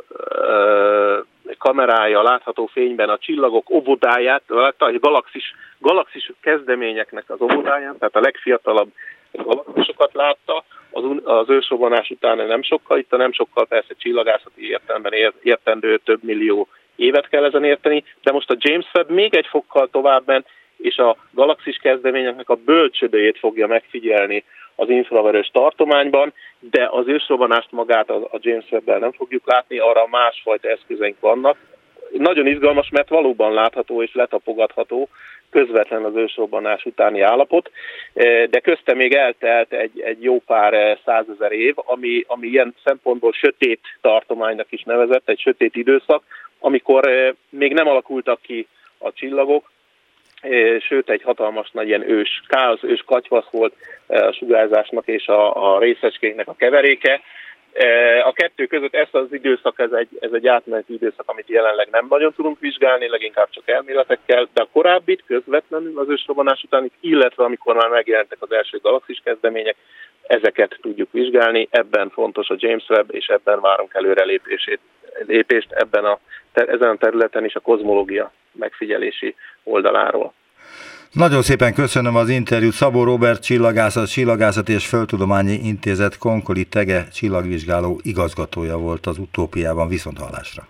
[1.58, 8.92] kamerája látható fényben a csillagok óvodáját, a galaxis, galaxis kezdeményeknek az óvodáján, tehát a legfiatalabb
[9.32, 15.14] galaxisokat látta, az, az ősrobbanás után nem sokkal, itt a nem sokkal persze csillagászati értelemben
[15.42, 19.90] értendő több millió évet kell ezen érteni, de most a James Webb még egy fokkal
[19.92, 24.44] tovább ment, és a galaxis kezdeményeknek a bölcsödőjét fogja megfigyelni
[24.76, 30.70] az infravörös tartományban, de az ősrobbanást magát a James webb nem fogjuk látni, arra másfajta
[30.70, 31.58] eszközeink vannak.
[32.12, 35.10] Nagyon izgalmas, mert valóban látható és letapogatható
[35.50, 37.72] közvetlen az ősrobbanás utáni állapot,
[38.50, 43.80] de közte még eltelt egy, egy jó pár százezer év, ami, ami ilyen szempontból sötét
[44.02, 46.24] tartománynak is nevezett, egy sötét időszak,
[46.60, 49.72] amikor még nem alakultak ki a csillagok,
[50.80, 53.74] sőt egy hatalmas nagy ilyen ős káosz, ős katyvasz volt
[54.08, 57.22] a sugárzásnak és a, a részecskéknek a keveréke.
[58.24, 62.06] A kettő között ez az időszak, ez egy, ez egy átmeneti időszak, amit jelenleg nem
[62.10, 67.76] nagyon tudunk vizsgálni, leginkább csak elméletekkel, de a korábbit közvetlenül az ősrobbanás után, illetve amikor
[67.76, 69.76] már megjelentek az első galaxis kezdemények,
[70.28, 74.80] ezeket tudjuk vizsgálni, ebben fontos a James Webb, és ebben várunk előrelépését,
[75.28, 76.20] lépést ebben a,
[76.54, 80.34] ezen a területen is a kozmológia megfigyelési oldaláról.
[81.15, 82.73] Nagyon szépen köszönöm az interjút.
[82.73, 90.67] Szabó Robert csillagászat, csillagászat és Földtudományi Intézet Konkoli Tege csillagvizsgáló igazgatója volt az utópiában viszonthallásra.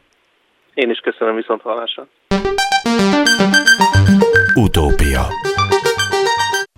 [0.73, 2.07] Én is köszönöm viszonthallásra.
[4.55, 5.21] Utópia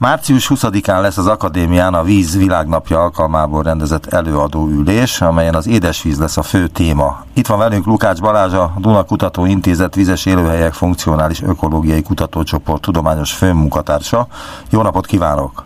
[0.02, 6.20] Március 20-án lesz az Akadémián a Víz Világnapja alkalmából rendezett előadó ülés, amelyen az édesvíz
[6.20, 7.24] lesz a fő téma.
[7.34, 13.34] Itt van velünk Lukács Balázs, a Duna Kutató Intézet Vizes Élőhelyek Funkcionális Ökológiai Kutatócsoport tudományos
[13.34, 14.28] főmunkatársa.
[14.72, 15.64] Jó napot kívánok!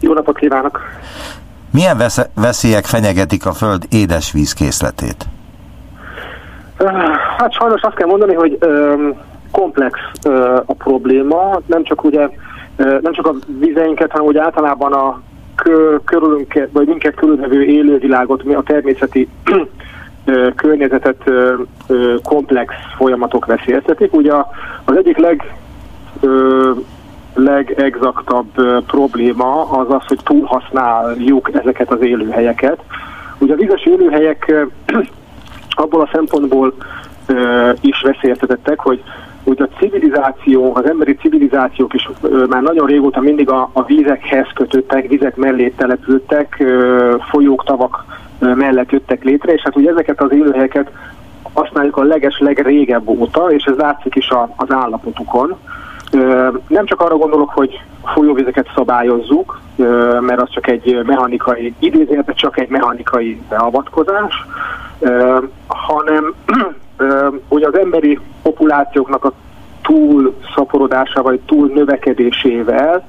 [0.00, 0.80] Jó napot kívánok!
[1.70, 2.02] Milyen
[2.34, 5.26] veszélyek fenyegetik a Föld édesvíz készletét?
[7.38, 8.58] Hát sajnos azt kell mondani, hogy
[9.50, 9.98] komplex
[10.66, 12.28] a probléma, nem csak ugye
[12.76, 15.20] nem csak a vizeinket, hanem úgy általában a
[16.04, 19.28] körülünk, vagy minket körülvevő élővilágot, a természeti
[20.54, 21.30] környezetet
[22.22, 24.12] komplex folyamatok veszélyeztetik.
[24.12, 24.32] Ugye
[24.84, 25.54] az egyik leg
[27.34, 28.46] legexaktabb
[28.86, 32.80] probléma az az, hogy túlhasználjuk ezeket az élőhelyeket.
[33.38, 34.54] Ugye a vizes élőhelyek
[35.68, 36.74] abból a szempontból
[37.80, 39.02] is veszélyeztetettek, hogy
[39.48, 44.46] úgy a civilizáció, az emberi civilizációk is ö, már nagyon régóta mindig a, a vízekhez
[44.54, 46.64] kötöttek, vizek mellé települtek,
[47.30, 48.04] folyók, tavak
[48.38, 50.90] ö, mellett jöttek létre, és hát ugye ezeket az élőhelyeket
[51.52, 55.56] használjuk a leges legrégebb óta, és ez látszik is a, az állapotukon.
[56.68, 57.80] Nem csak arra gondolok, hogy
[58.14, 59.60] folyóvizeket szabályozzuk,
[60.20, 64.46] mert az csak egy mechanikai, idézőjelben csak egy mechanikai beavatkozás,
[65.66, 66.34] hanem
[67.48, 69.32] hogy az emberi populációknak a
[69.82, 73.06] túl szaporodása vagy túl növekedésével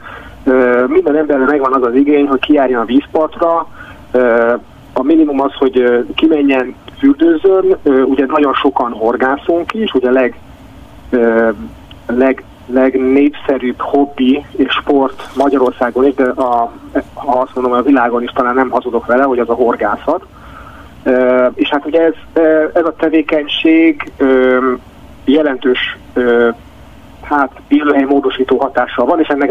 [0.87, 3.67] minden emberre megvan az az igény, hogy kijárjon a vízpartra,
[4.93, 10.39] a minimum az, hogy kimenjen fürdőzön, ugye nagyon sokan horgászunk is, ugye a leg,
[12.07, 16.71] leg, legnépszerűbb hobbi és sport Magyarországon is, de a,
[17.13, 20.25] ha azt mondom, a világon is talán nem hazudok vele, hogy az a horgászat.
[21.53, 22.13] És hát ugye ez,
[22.73, 24.11] ez a tevékenység
[25.25, 25.97] jelentős
[27.21, 27.51] hát
[28.07, 29.49] módosító hatással van, és ennek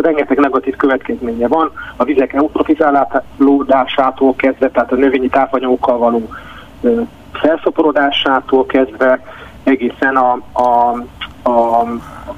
[0.00, 1.72] rengeteg negatív következménye van.
[1.96, 6.28] A vizek eutrofizálódásától kezdve, tehát a növényi tápanyagokkal való
[7.32, 9.20] felszaporodásától kezdve
[9.64, 11.02] egészen a, a,
[11.42, 11.80] a,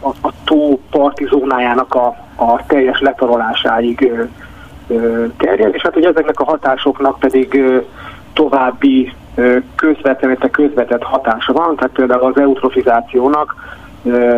[0.00, 4.12] a, a tó parti zónájának a, a teljes letarolásáig
[5.36, 7.62] terjed, és hát ugye ezeknek a hatásoknak pedig
[8.32, 9.12] további
[9.74, 13.54] közvetlen, közvetett hatása van, tehát például az eutrofizációnak,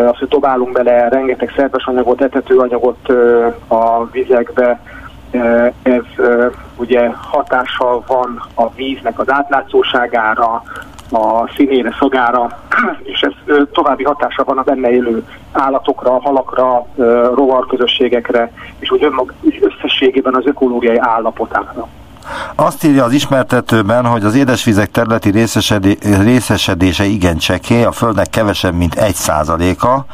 [0.08, 3.08] az, hogy dobálunk bele rengeteg szerves anyagot, etetőanyagot
[3.68, 4.80] a vizekbe,
[5.82, 6.26] ez
[6.76, 10.62] ugye hatással van a víznek az átlátszóságára,
[11.12, 12.58] a színére, szagára,
[13.12, 13.32] és ez
[13.72, 16.86] további hatása van a benne élő állatokra, halakra,
[17.34, 21.88] rovarközösségekre, és úgy önmag, összességében az ökológiai állapotára.
[22.54, 25.30] Azt írja az ismertetőben, hogy az édesvizek területi
[26.00, 30.06] részesedése igen cseké, a Földnek kevesebb, mint egy százaléka,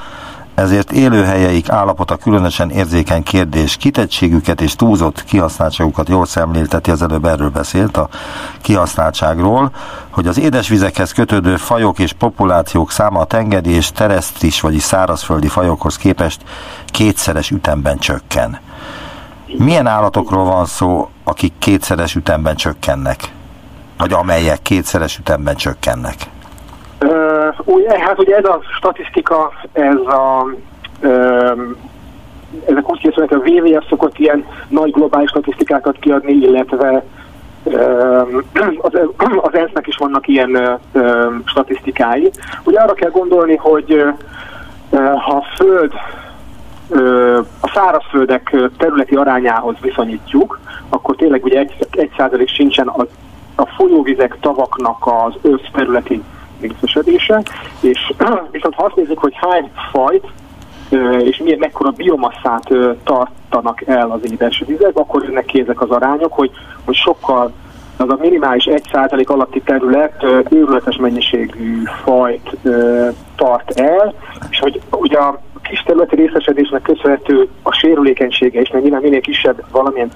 [0.59, 3.77] ezért élőhelyeik állapota különösen érzékeny kérdés.
[3.77, 8.09] Kitettségüket és túlzott kihasználtságukat jól szemlélteti, az előbb erről beszélt a
[8.61, 9.71] kihasználtságról,
[10.11, 15.97] hogy az édesvizekhez kötődő fajok és populációk száma a tengeri és teresztris, vagyis szárazföldi fajokhoz
[15.97, 16.41] képest
[16.87, 18.59] kétszeres ütemben csökken.
[19.57, 23.21] Milyen állatokról van szó, akik kétszeres ütemben csökkennek?
[23.99, 26.15] Vagy amelyek kétszeres ütemben csökkennek?
[27.03, 30.45] Uh, ugye, hát ugye ez a statisztika, ez a
[31.03, 31.77] uh,
[32.67, 37.05] ezek úgy készülnek, a WWF szokott ilyen nagy globális statisztikákat kiadni, illetve
[38.81, 38.93] az,
[39.41, 40.79] az ENSZ-nek is vannak ilyen
[41.45, 42.31] statisztikái.
[42.65, 44.05] Ugye arra kell gondolni, hogy
[44.91, 45.93] ha a Föld
[47.61, 53.07] a szárazföldek területi arányához viszonyítjuk, akkor tényleg ugye egy, egy százalék sincsen a,
[53.55, 56.23] a folyóvizek, tavaknak az összterületi
[56.61, 57.43] részesedése,
[57.81, 58.13] és
[58.53, 60.27] viszont ha azt nézzük, hogy hány fajt
[61.19, 62.69] és milyen mekkora biomasszát
[63.05, 66.51] tartanak el az édesvizek, akkor jönnek ki ezek az arányok, hogy,
[66.85, 67.53] hogy sokkal
[67.97, 72.57] az a minimális 1% alatti terület őrületes mennyiségű fajt
[73.37, 74.15] tart el,
[74.51, 75.19] és hogy ugye
[75.69, 80.11] kis területi részesedésnek köszönhető a sérülékenysége is, mert nyilván minél kisebb valamilyen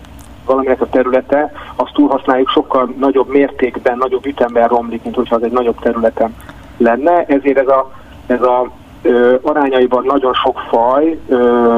[0.47, 5.53] valamilyen a területe, azt túlhasználjuk sokkal nagyobb mértékben, nagyobb ütemben romlik, mint hogyha az egy
[5.53, 6.35] nagyobb területen
[6.77, 7.25] lenne.
[7.25, 7.93] Ezért ez a,
[8.27, 8.71] ez a
[9.03, 11.77] ö, arányaiban nagyon sok faj ö,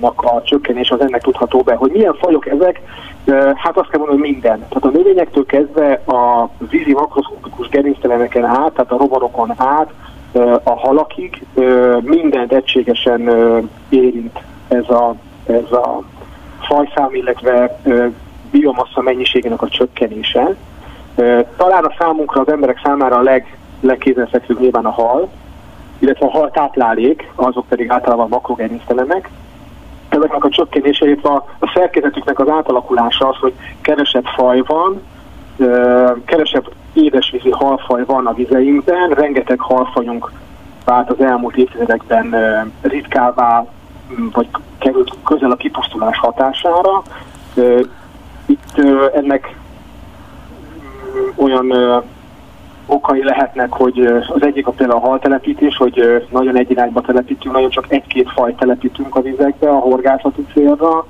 [0.00, 1.74] a csökkenés az ennek tudható be.
[1.74, 2.80] Hogy milyen fajok ezek?
[3.54, 4.58] Hát azt kell mondani, hogy minden.
[4.58, 9.92] Tehát a növényektől kezdve a vízi makroszkopikus gerincteleneken át, tehát a rovarokon át,
[10.62, 11.46] a halakig
[12.00, 13.20] mindent egységesen
[13.88, 14.38] érint
[14.68, 15.14] ez a,
[15.46, 16.02] ez a
[16.60, 17.80] fajszám, illetve
[18.50, 20.54] biomassa mennyiségének a csökkenése.
[21.56, 25.28] Talán a számunkra, az emberek számára a leg, legkézenfekvőbb nyilván a hal,
[25.98, 29.30] illetve a hal táplálék, azok pedig általában makrogerinctelenek.
[30.08, 35.02] Ezeknek a csökkenése, illetve a szerkezetüknek az átalakulása az, hogy kevesebb faj van,
[36.24, 40.30] kevesebb édesvízi halfaj van a vizeinkben, rengeteg halfajunk
[40.84, 42.34] vált az elmúlt évtizedekben
[42.80, 43.66] ritkává,
[44.32, 47.02] vagy került közel a kipusztulás hatására.
[48.46, 48.82] Itt
[49.14, 49.56] ennek
[51.36, 51.72] olyan
[52.86, 57.70] okai lehetnek, hogy az egyik a például a haltelepítés, hogy nagyon egy irányba telepítünk, nagyon
[57.70, 61.06] csak egy-két faj telepítünk a vizekbe a horgászati célra.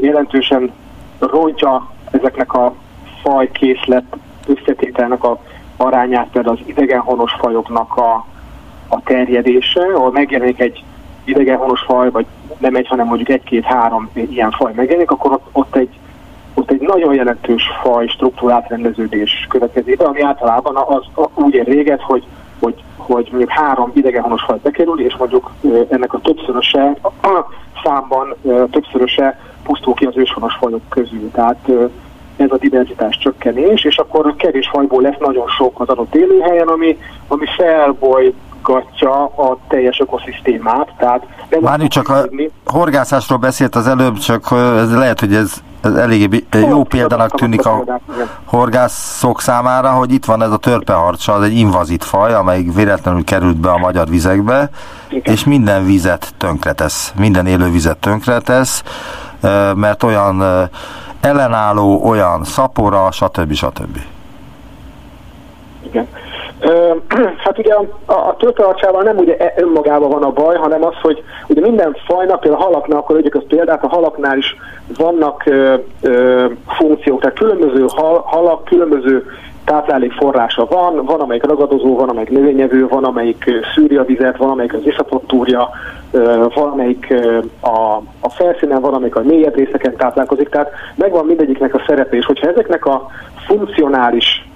[0.00, 0.72] Jelentősen
[1.18, 2.74] rontja ezeknek a
[3.22, 4.04] fajkészlet
[4.48, 5.40] összetételnek a
[5.76, 8.26] arányát, például az idegenhonos fajoknak a,
[8.88, 10.84] a terjedése, ahol megjelenik egy
[11.24, 12.26] idegenhonos faj, vagy
[12.58, 15.98] nem egy, hanem mondjuk egy-két-három ilyen faj megjelenik, akkor ott, ott egy
[16.54, 21.64] ott egy nagyon jelentős faj struktúrát rendeződés következik be, ami általában az, az úgy ér
[21.64, 22.24] véget, hogy,
[22.60, 25.52] hogy, hogy mondjuk három idegenhonos faj bekerül, és mondjuk
[25.88, 27.44] ennek a többszöröse, a
[27.82, 28.34] számban
[28.70, 31.30] többszöröse pusztul ki az őshonos fajok közül.
[31.30, 31.70] Tehát
[32.40, 36.98] ez a diverzitás csökkenés, és akkor kevés fajból lesz nagyon sok az adott élőhelyen, ami,
[37.28, 38.32] ami felboly
[38.68, 40.88] mozgatja a teljes ökoszisztémát.
[40.98, 41.26] Tehát
[41.60, 42.28] Várj, csak a
[42.64, 48.00] horgászásról beszélt az előbb, csak ez lehet, hogy ez, ez eléggé jó példának tűnik a
[48.44, 53.56] horgászok számára, hogy itt van ez a törpeharcsa, az egy invazit faj, amelyik véletlenül került
[53.56, 54.70] be a magyar vizekbe,
[55.08, 55.32] Igen.
[55.32, 58.82] és minden vizet tönkretesz, minden élő vizet tönkretesz,
[59.74, 60.68] mert olyan
[61.20, 63.52] ellenálló, olyan szapora, stb.
[63.52, 63.98] stb.
[65.86, 66.08] Igen.
[67.44, 71.22] Hát ugye a, a töltőharcsával nem ugye e, önmagában van a baj, hanem az, hogy
[71.46, 74.56] ugye minden fajnak, például a halaknál, akkor egyik az példát, a halaknál is
[74.96, 79.26] vannak ö, ö, funkciók, tehát különböző hal, halak, különböző
[79.68, 84.50] táplálék forrása van, van amelyik ragadozó, van amelyik növényevő, van amelyik szűri a vizet, van
[84.50, 85.68] amelyik az iszatot túrja,
[86.54, 87.14] van amelyik
[87.60, 92.26] a, a felszínen, van amelyik a mélyebb részeken táplálkozik, tehát megvan mindegyiknek a szerepe, és
[92.26, 93.06] hogyha ezeknek a
[93.46, 94.48] funkcionális,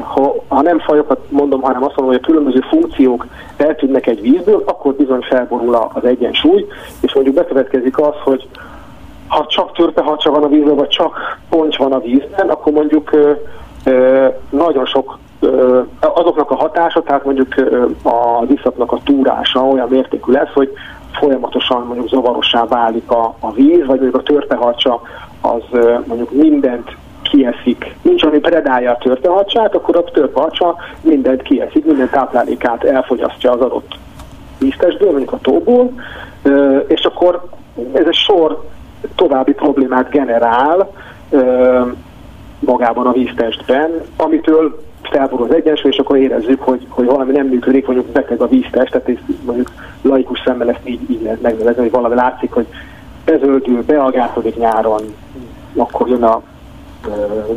[0.00, 4.62] ha, ha nem fajokat mondom, hanem azt mondom, hogy a különböző funkciók eltűnnek egy vízből,
[4.66, 6.66] akkor bizony felborul az egyensúly,
[7.00, 8.48] és mondjuk bekövetkezik az, hogy
[9.28, 13.10] ha csak törpeharcsa van a vízben, vagy csak poncs van a vízben, akkor mondjuk
[14.50, 15.18] nagyon sok
[16.00, 17.54] azoknak a hatása, tehát mondjuk
[18.02, 20.72] a diszapnak a túrása olyan mértékű lesz, hogy
[21.12, 25.00] folyamatosan mondjuk zavarossá válik a, a víz, vagy mondjuk a törpeharcsa
[25.40, 25.62] az
[26.04, 27.94] mondjuk mindent kieszik.
[28.02, 33.94] Nincs, ami predálja a törpeharcsát, akkor a törpeharcsa mindent kieszik, minden táplálékát elfogyasztja az adott
[34.58, 35.92] víztestből, mondjuk a tóból,
[36.86, 37.42] és akkor
[37.92, 38.62] ez egy sor
[39.14, 40.90] további problémát generál,
[42.60, 47.86] magában a víztestben, amitől felborul az egyensúly, és akkor érezzük, hogy, hogy valami nem működik,
[47.86, 49.70] mondjuk beteg a víztest, tehát mondjuk
[50.02, 52.66] laikus szemmel ezt így, így lehet megnevezni, hogy valami látszik, hogy
[53.24, 55.00] bezöldül, beagálkodik nyáron,
[55.76, 56.42] akkor jön a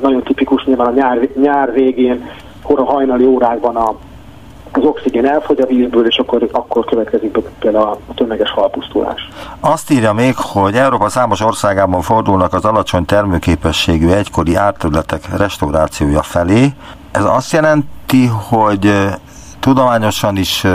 [0.02, 2.30] nagyon tipikus nyilván a nyár, nyár végén,
[2.64, 3.96] kora hajnali órákban a
[4.76, 9.30] az oxigén elfogy a vízből, és akkor, akkor következik például a tömeges halpusztulás.
[9.60, 16.68] Azt írja még, hogy Európa számos országában fordulnak az alacsony termőképességű egykori árterületek restaurációja felé.
[17.12, 18.92] Ez azt jelenti, hogy
[19.60, 20.66] tudományosan is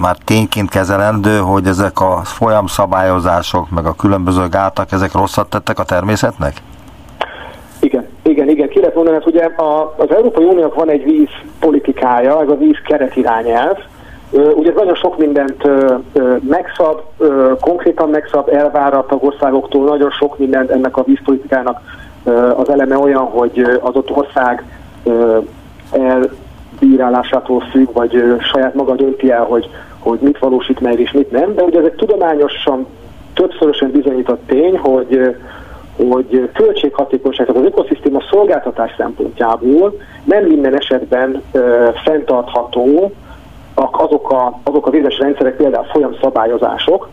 [0.00, 5.84] már tényként kezelendő, hogy ezek a folyamszabályozások, meg a különböző gátak, ezek rosszat tettek a
[5.84, 6.52] természetnek?
[7.80, 8.68] Igen, igen, igen.
[8.68, 11.28] Ki lehet mondani, hogy ugye a, az Európai Uniónak van egy víz
[11.66, 13.76] politikája, ez a víz keretirányelv.
[14.30, 15.68] Ugye ez nagyon sok mindent
[16.48, 17.00] megszab,
[17.60, 21.80] konkrétan megszab, elvár a tagországoktól, nagyon sok mindent ennek a vízpolitikának
[22.56, 24.64] az eleme olyan, hogy az ott ország
[25.90, 28.22] elbírálásától függ, vagy
[28.52, 29.68] saját maga dönti el, hogy,
[29.98, 32.86] hogy mit valósít meg és mit nem, de ugye ez egy tudományosan
[33.34, 35.36] többszörösen bizonyított tény, hogy
[35.96, 43.12] hogy költséghatékonyság, az ökoszisztéma szolgáltatás szempontjából nem minden esetben ö, fenntartható
[43.74, 47.08] azok a, azok a vizes rendszerek, például folyamszabályozások,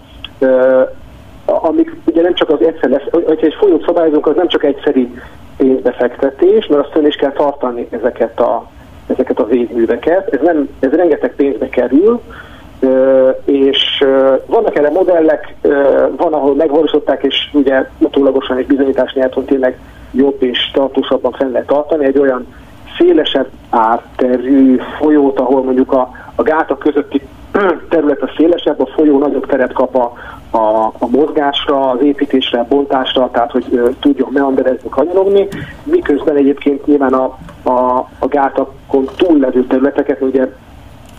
[1.46, 5.14] amik ugye nem csak az egyszer lesz, hogyha egy folyót szabályozunk, az nem csak egyszeri
[5.58, 8.70] pénzbefektetés, mert azt is kell tartani ezeket a,
[9.08, 10.34] ezeket a védműveket.
[10.34, 12.22] Ez, nem, ez rengeteg pénzbe kerül,
[13.46, 14.04] és
[14.46, 15.56] vannak erre modellek,
[16.18, 19.80] van, ahol megvalósították, és ugye utólagosan egy bizonyítás hogy tényleg
[20.12, 22.06] jobb és tartósabban fenn lehet tartani.
[22.06, 22.48] Egy olyan
[22.98, 27.22] szélesebb átterű folyót, ahol mondjuk a, a gátak közötti
[27.90, 30.14] terület a szélesebb, a folyó nagyobb teret kap a,
[30.58, 35.48] a, a mozgásra, az építésre, a bontásra, tehát hogy uh, tudjon meanderezni, kanyarogni,
[35.84, 40.48] miközben egyébként nyilván a, a, a gátakon túllevő területeket ugye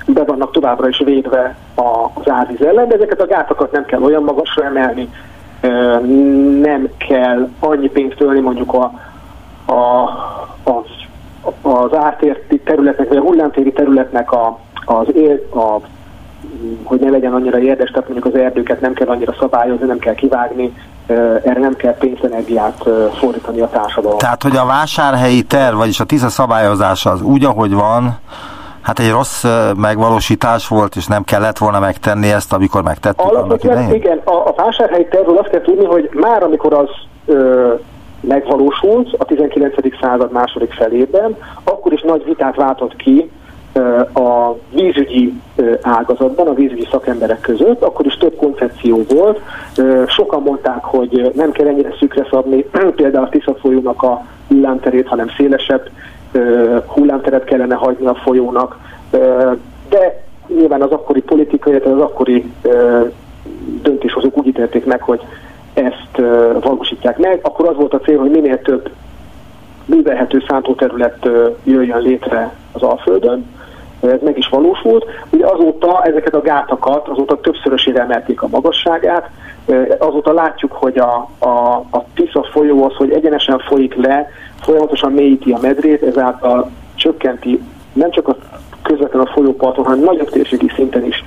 [0.07, 4.23] be vannak továbbra is védve az árvíz ellen, de ezeket a gátakat nem kell olyan
[4.23, 5.09] magasra emelni,
[6.61, 8.93] nem kell annyi pénzt ölni mondjuk a,
[9.73, 10.11] a,
[10.63, 10.85] az,
[11.63, 15.81] az ártérti területnek, vagy a hullámtéri területnek a, az él, a
[16.83, 20.15] hogy ne legyen annyira érdes, tehát mondjuk az erdőket nem kell annyira szabályozni, nem kell
[20.15, 20.75] kivágni,
[21.07, 22.89] erre nem kell pénzenergiát
[23.19, 24.19] fordítani a társadalom.
[24.19, 28.19] Tehát, hogy a vásárhelyi terv, vagyis a TISZA szabályozása az úgy, ahogy van,
[28.85, 29.45] hát egy rossz
[29.77, 34.55] megvalósítás volt, és nem kellett volna megtenni ezt, amikor megtettük Alapvetően annak igen, a, a
[34.57, 36.89] vásárhelyi tervről azt kell tudni, hogy már amikor az
[37.27, 37.75] ö,
[38.21, 39.75] megvalósult a 19.
[40.01, 43.31] század második felében, akkor is nagy vitát váltott ki
[44.13, 45.41] a vízügyi
[45.83, 49.41] ágazatban, a vízügyi szakemberek között, akkor is több koncepció volt.
[50.07, 52.65] Sokan mondták, hogy nem kell ennyire szükre szabni
[52.97, 55.89] például a Tisza folyónak a hullámterét, hanem szélesebb
[56.87, 58.79] hullámteret kellene hagyni a folyónak.
[59.89, 62.53] De nyilván az akkori politikai, az akkori
[63.83, 65.21] döntéshozók úgy ítélték meg, hogy
[65.75, 66.17] ezt
[66.61, 68.91] valósítják meg, akkor az volt a cél, hogy minél több
[69.87, 71.29] művelhető szántóterület
[71.65, 73.47] jöjjön létre az Alföldön,
[74.11, 75.05] ez meg is valósult.
[75.31, 79.31] Ugye azóta ezeket a gátakat, azóta többszörösére emelték a magasságát,
[79.99, 84.29] azóta látjuk, hogy a, a, a Tisza folyó az, hogy egyenesen folyik le,
[84.61, 87.61] folyamatosan mélyíti a medrét, ezáltal csökkenti
[87.93, 88.37] nem csak a
[88.83, 91.25] közvetlenül a folyóparton, hanem nagyobb térségi szinten is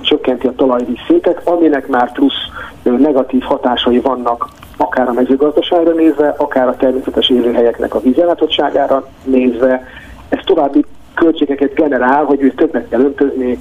[0.00, 2.48] csökkenti a talajvíz szintet, aminek már plusz
[2.82, 9.86] negatív hatásai vannak akár a mezőgazdaságra nézve, akár a természetes élőhelyeknek a vízellátottságára nézve.
[10.28, 10.84] Ez további
[11.18, 13.58] költségeket generál, hogy ő többet kell öntözni,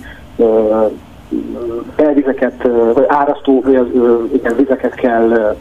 [1.95, 3.63] elvizeket, vagy árasztó
[4.33, 5.55] igen, vizeket kell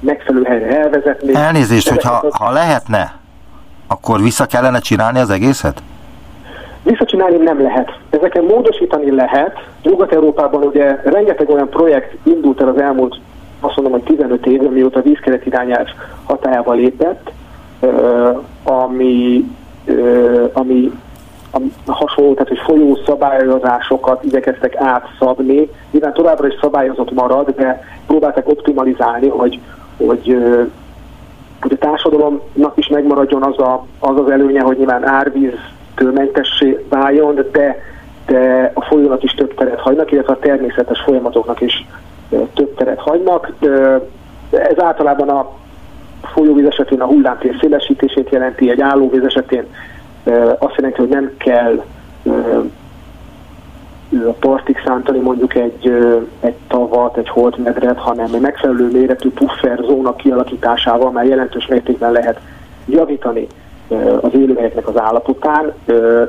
[0.00, 1.34] megfelelő helyre elvezetni.
[1.34, 3.14] Elnézést, hogyha ha lehetne,
[3.86, 5.82] akkor vissza kellene csinálni az egészet?
[6.82, 7.98] Visszacsinálni nem lehet.
[8.10, 9.66] Ezeken módosítani lehet.
[9.82, 13.20] Nyugat-Európában ugye rengeteg olyan projekt indult el az elmúlt,
[13.60, 15.86] azt mondom, hogy 15 év, mióta a vízkeret irányelv
[16.24, 17.30] hatájába lépett,
[18.64, 19.44] ami
[20.52, 20.92] ami
[21.86, 25.68] hasonló, tehát hogy folyó szabályozásokat igyekeztek átszabni.
[25.90, 29.60] Nyilván továbbra is szabályozott marad, de próbáltak optimalizálni, hogy,
[29.96, 30.36] hogy,
[31.60, 37.34] hogy a társadalomnak is megmaradjon az, a, az az előnye, hogy nyilván árvíztől mentessé váljon,
[37.52, 37.82] de,
[38.26, 41.86] de a folyónak is több teret hagynak, illetve a természetes folyamatoknak is
[42.54, 43.52] több teret hagynak.
[44.50, 45.50] Ez általában a
[46.22, 49.66] folyóvíz esetén a hullámtér szélesítését jelenti, egy állóvíz esetén
[50.58, 51.84] azt jelenti, hogy nem kell
[54.10, 55.92] a partig szántani mondjuk egy,
[56.40, 62.40] egy tavat, egy holdmedret, hanem egy megfelelő méretű puffer zóna kialakításával már jelentős mértékben lehet
[62.86, 63.46] javítani
[64.20, 65.72] az élőhelyeknek az állapotán,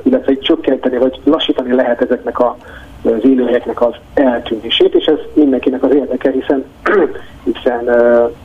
[0.03, 2.57] illetve csökkenteni vagy lassítani lehet ezeknek a,
[3.03, 6.65] az élőhelyeknek az eltűnését, és ez mindenkinek az érdeke, hiszen,
[7.53, 7.89] hiszen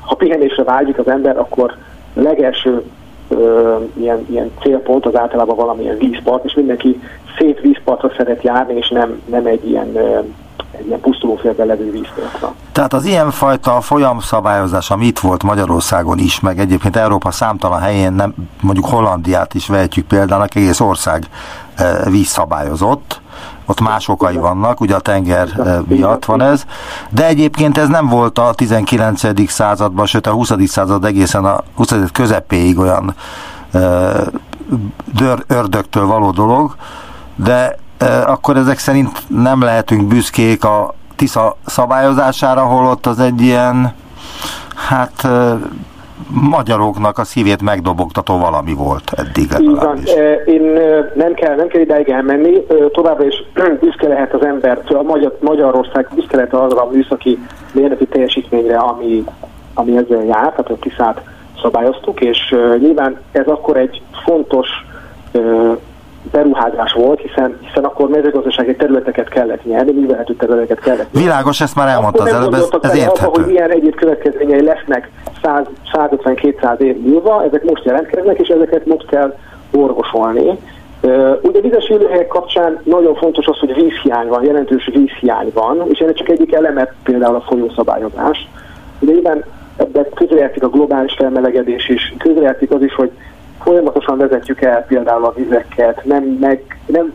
[0.01, 1.77] ha pihenésre vágyik az ember, akkor
[2.15, 2.83] legelső
[3.95, 7.01] ilyen, ilyen célpont az általában valamilyen vízpart, és mindenki
[7.39, 9.97] szét vízpartra szeret járni, és nem, nem egy ilyen
[10.79, 12.55] egy ilyen pusztulófélben levő vízpartra.
[12.73, 18.35] Tehát az ilyenfajta folyamszabályozás, ami itt volt Magyarországon is, meg egyébként Európa számtalan helyén, nem,
[18.61, 21.23] mondjuk Hollandiát is vehetjük példának, egész ország
[22.11, 23.21] vízszabályozott,
[23.67, 25.49] ott más okai vannak, ugye a tenger
[25.87, 26.65] miatt van ez,
[27.11, 29.51] de egyébként ez nem volt a 19.
[29.51, 30.53] században, sőt a 20.
[30.67, 31.95] század egészen a 20.
[32.13, 33.15] közepéig olyan
[35.15, 36.77] dör, ördögtől való dolog,
[37.37, 37.79] de
[38.27, 43.95] akkor ezek szerint nem lehetünk büszkék a TISZA szabályozására, holott az egy ilyen,
[44.89, 45.29] hát
[46.29, 50.11] magyaroknak a szívét megdobogtató valami volt eddig legalábbis.
[50.47, 50.63] Én
[51.15, 53.45] nem kell, nem kell ideig elmenni, továbbra is
[53.81, 57.39] büszke lehet az ember, a Magyar, Magyarország büszke lehet arra a műszaki
[57.73, 59.25] mérnöki teljesítményre, ami,
[59.75, 61.21] ami ezzel jár, tehát a tiszát
[61.63, 64.69] szabályoztuk, és nyilván ez akkor egy fontos
[66.31, 71.29] beruházás volt, hiszen, hiszen akkor mezőgazdasági területeket kellett nyerni, művelhető területeket kellett nyerni.
[71.29, 73.27] Világos, ezt már elmondta az előbb, ez, ez érthető.
[73.27, 75.11] Abba, hogy milyen egyéb következményei lesznek
[75.93, 79.37] 150-200 év múlva, ezek most jelentkeznek, és ezeket most kell
[79.73, 80.59] orvosolni.
[81.43, 86.15] Ugye vizes élőhelyek kapcsán nagyon fontos az, hogy vízhiány van, jelentős vízhiány van, és ennek
[86.15, 88.49] csak egyik eleme például a folyószabályozás.
[88.99, 89.45] Ugye nyilván
[89.77, 93.11] ebben közrejátszik a globális felmelegedés is, közrejátszik az is, hogy
[93.65, 97.13] folyamatosan vezetjük el például a vizeket, nem, meg, nem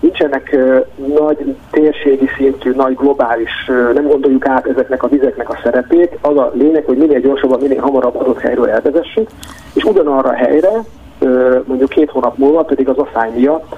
[0.00, 0.84] nincsenek uh,
[1.16, 6.18] nagy térségi szintű, nagy globális, uh, nem gondoljuk át ezeknek a vizeknek a szerepét.
[6.20, 9.28] Az a lényeg, hogy minél gyorsabban, minél hamarabb adott helyről elvezessük,
[9.74, 10.70] és ugyanarra a helyre,
[11.18, 13.76] uh, mondjuk két hónap múlva pedig az asszály miatt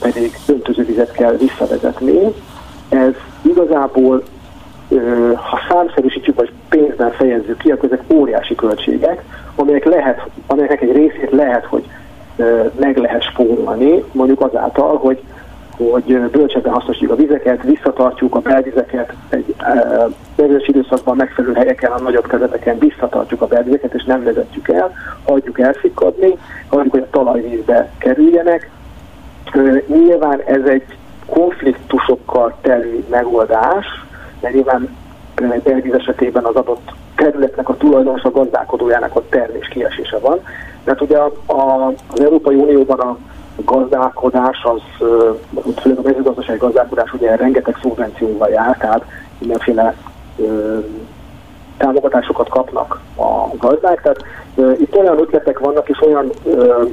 [0.00, 2.18] pedig öntözővizet kell visszavezetni.
[2.88, 3.12] Ez
[3.42, 4.22] igazából
[5.34, 9.22] ha számszerűsítjük, vagy pénzben fejezzük ki, akkor ezek óriási költségek,
[9.54, 11.84] amelyek lehet, amelyeknek egy részét lehet, hogy
[12.78, 15.22] meg lehet spórolni, mondjuk azáltal, hogy
[15.90, 19.54] hogy bölcsebben hasznosítjuk a vizeket, visszatartjuk a belvizeket, egy
[20.36, 24.92] belős időszakban megfelelő helyeken, a nagyobb területeken visszatartjuk a belvizeket, és nem vezetjük el,
[25.24, 26.38] hagyjuk elszikadni,
[26.68, 28.70] hagyjuk, hogy a talajvízbe kerüljenek.
[29.86, 30.96] Nyilván ez egy
[31.26, 33.86] konfliktusokkal teli megoldás,
[34.40, 34.96] mert nyilván
[35.62, 36.92] belvíz esetében az adott
[37.22, 40.40] területnek a tulajdonos, a gazdálkodójának a termés kiesése van.
[40.84, 43.16] Mert ugye a, a, az Európai Unióban a
[43.56, 45.06] gazdálkodás, az,
[45.80, 49.04] főleg a mezőgazdasági gazdálkodás ugye rengeteg szubvencióval jár, tehát
[49.38, 49.94] mindenféle
[50.36, 50.78] ö,
[51.76, 54.02] támogatásokat kapnak a gazdák.
[54.02, 56.84] Tehát ö, itt olyan ötletek vannak, és olyan ö,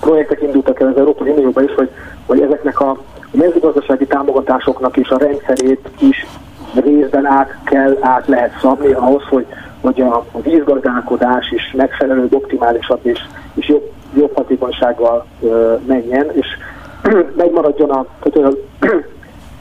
[0.00, 1.90] projektek indultak el az Európai Unióban is, hogy,
[2.26, 2.96] hogy ezeknek a
[3.30, 6.26] mezőgazdasági támogatásoknak is a rendszerét is
[6.74, 9.46] részben át kell, át lehet szabni ahhoz, hogy,
[9.80, 13.18] hogy a, a vízgazdálkodás is megfelelő, optimálisabb és,
[13.54, 16.46] és jobb, jobb hatékonysággal ö, menjen, és
[17.36, 18.54] megmaradjon a, tehát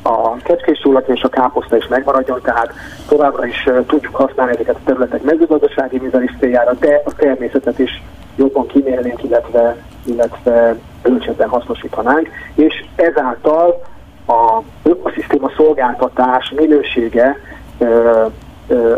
[0.01, 2.73] a kecskés és a káposzta is megmaradjon, tehát
[3.07, 8.01] továbbra is tudjuk használni ezeket a területek mezőgazdasági művelés céljára, de a természetet is
[8.35, 13.81] jobban kimélnénk, illetve, illetve bölcsebben hasznosítanánk, és ezáltal
[14.29, 17.37] a ökoszisztéma szolgáltatás minősége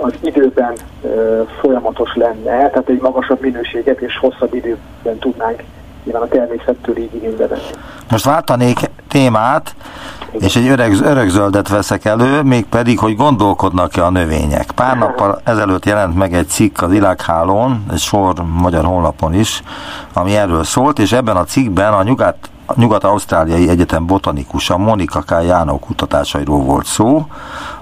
[0.02, 0.74] az időben
[1.60, 5.64] folyamatos lenne, tehát egy magasabb minőséget és hosszabb időben tudnánk
[6.04, 7.62] nyilván a természettől így igénybe venni.
[8.10, 8.78] Most váltanék
[9.08, 9.76] témát,
[10.32, 14.72] és egy öreg, örökzöldet veszek elő, mégpedig, hogy gondolkodnak-e a növények.
[14.72, 19.64] Pár nappal ezelőtt jelent meg egy cikk az Világhálón, egy sor magyar honlapon is,
[20.14, 22.36] ami erről szólt, és ebben a cikkben a nyugat
[22.72, 25.32] a Nyugat-Ausztráliai Egyetem botanikusa Monika K.
[25.48, 27.26] Jánó kutatásairól volt szó,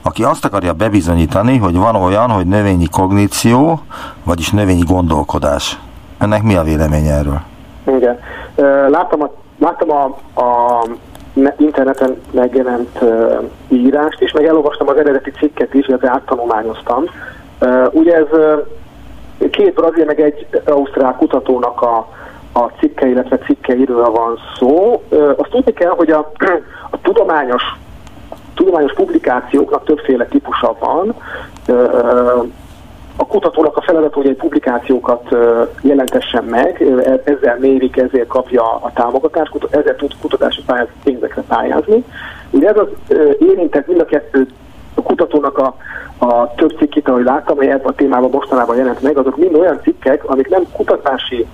[0.02, 3.80] aki azt akarja bebizonyítani, hogy van olyan, hogy növényi kogníció,
[4.24, 5.80] vagyis növényi gondolkodás.
[6.18, 7.40] Ennek mi a vélemény erről?
[7.98, 8.20] Igen.
[8.90, 9.30] Láttam a,
[9.60, 10.04] láttam a,
[10.42, 10.84] a
[11.58, 13.00] interneten megjelent
[13.68, 17.04] írást is, meg elolvastam az eredeti cikket is, illetve áttanulmányoztam.
[17.92, 18.28] Ugye ez
[19.52, 22.08] két brazil, meg egy ausztrál kutatónak a,
[22.54, 25.04] a cikke, illetve cikkeiről van szó.
[25.38, 26.32] Azt tudni kell, hogy a,
[26.96, 27.64] a tudományos
[28.60, 31.16] tudományos publikációknak többféle típusa van.
[33.16, 35.36] A kutatónak a feladat, hogy egy publikációkat
[35.82, 42.04] jelentessen meg, e, ezzel mérik, ezért kapja a támogatást, ezzel tud kutatási pályáz, pénzekre pályázni.
[42.50, 42.88] Ugye ez az
[43.40, 44.48] érintett mind a kettő
[44.94, 45.76] a kutatónak a,
[46.20, 49.80] a több cikkét, ahogy láttam, hogy ebben a témában mostanában jelent meg, azok mind olyan
[49.84, 51.46] cikkek, amik nem kutatási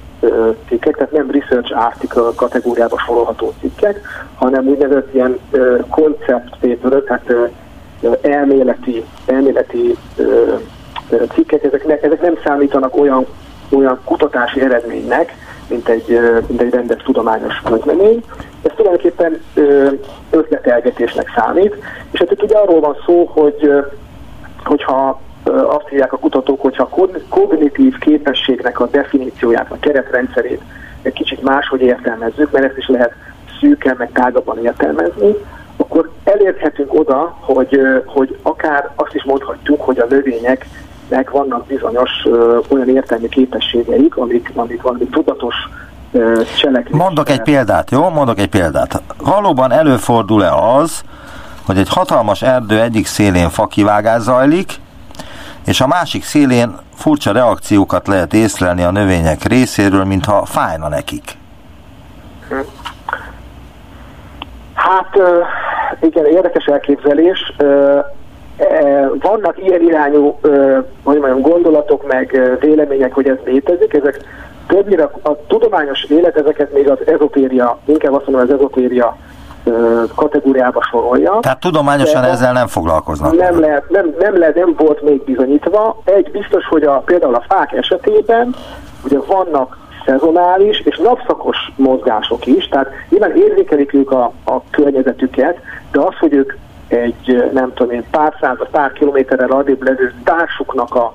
[0.67, 4.01] cikkek, tehát nem research article kategóriába sorolható cikkek,
[4.35, 5.39] hanem úgynevezett ilyen
[5.89, 7.51] concept paper, tehát
[8.21, 9.97] elméleti, elméleti
[11.33, 13.25] cikkek, ezek, ne, ezek nem számítanak olyan,
[13.71, 15.33] olyan kutatási eredménynek,
[15.69, 18.23] mint egy, mint egy rendes tudományos közlemény.
[18.63, 19.41] Ez tulajdonképpen
[20.29, 21.75] ötletelgetésnek számít,
[22.11, 23.83] és hát itt ugye arról van szó, hogy
[24.67, 25.21] hogyha
[25.67, 30.61] azt hívják a kutatók, hogyha a kognitív képességnek a definícióját, a keretrendszerét
[31.01, 33.13] egy kicsit máshogy értelmezzük, mert ezt is lehet
[33.59, 35.35] szűken, meg tágabban értelmezni,
[35.77, 40.67] akkor elérhetünk oda, hogy, hogy akár azt is mondhatjuk, hogy a növények
[41.09, 45.55] nek vannak bizonyos ö, olyan értelmi képességeik, amik, amik valami tudatos
[46.57, 46.97] cselekvés.
[46.97, 48.09] Mondok egy példát, jó?
[48.09, 49.01] Mondok egy példát.
[49.17, 51.03] Valóban előfordul-e az,
[51.65, 54.73] hogy egy hatalmas erdő egyik szélén fakivágás zajlik,
[55.65, 61.23] és a másik szélén furcsa reakciókat lehet észlelni a növények részéről, mintha fájna nekik.
[64.73, 65.17] Hát
[66.01, 67.53] igen, érdekes elképzelés.
[67.57, 70.39] E, vannak ilyen irányú
[71.03, 74.23] hogy mondjam, gondolatok, meg vélemények, hogy ez létezik, ezek
[74.67, 79.17] Többnyire a, tudományos élet ezeket még az ezotéria, inkább azt mondom, az ezotéria
[80.15, 81.37] kategóriába sorolja.
[81.41, 83.37] Tehát tudományosan ezzel nem foglalkoznak?
[83.37, 86.01] Nem lehet, nem, nem, lehet, nem volt még bizonyítva.
[86.03, 88.55] Egy biztos, hogy a, például a fák esetében
[89.03, 95.57] ugye vannak szezonális és napszakos mozgások is, tehát nyilván érzékelik ők a, a környezetüket,
[95.91, 96.53] de az, hogy ők
[96.87, 101.13] egy, nem tudom én, pár száz, pár kilométerrel adébb levő társuknak a,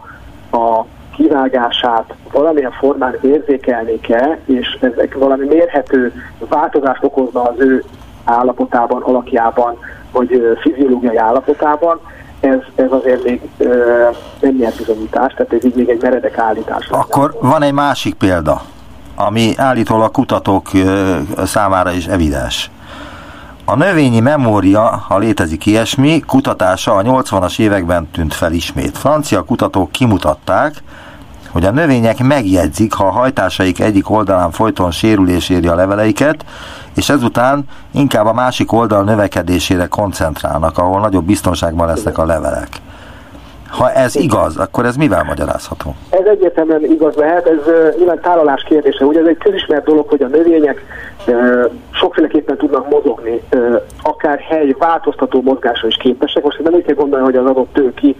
[0.57, 0.86] a
[1.16, 6.12] kivágását valamilyen formán érzékelni kell, és ezek valami mérhető
[6.48, 7.84] változást okozna az ő
[8.25, 9.77] állapotában, alakjában,
[10.12, 12.01] vagy fiziológiai állapotában,
[12.41, 14.09] ez, ez azért még ö,
[14.41, 16.89] nem nyert bizonyítás, tehát ez így még egy meredek állítás.
[16.91, 18.62] Akkor van egy másik példa,
[19.16, 20.68] ami állítólag kutatók
[21.45, 22.71] számára is evidens.
[23.64, 28.99] A növényi memória, ha létezik ilyesmi, kutatása a 80-as években tűnt fel ismét.
[28.99, 30.83] Francia kutatók kimutatták,
[31.53, 36.44] hogy a növények megjegyzik, ha a hajtásaik egyik oldalán folyton sérülés éri a leveleiket,
[36.96, 42.68] és ezután inkább a másik oldal növekedésére koncentrálnak, ahol nagyobb biztonságban lesznek a levelek.
[43.68, 45.94] Ha ez igaz, akkor ez mivel magyarázható?
[46.11, 49.05] Ez egyértelműen igaz lehet, ez uh, nyilván tálalás kérdése.
[49.05, 50.84] Ugye ez egy közismert dolog, hogy a növények
[51.90, 53.40] sokféleképpen tudnak mozogni,
[54.03, 56.42] akár hely változtató mozgásra is képesek.
[56.42, 58.16] Most nem úgy kell gondolni, hogy az adott tőki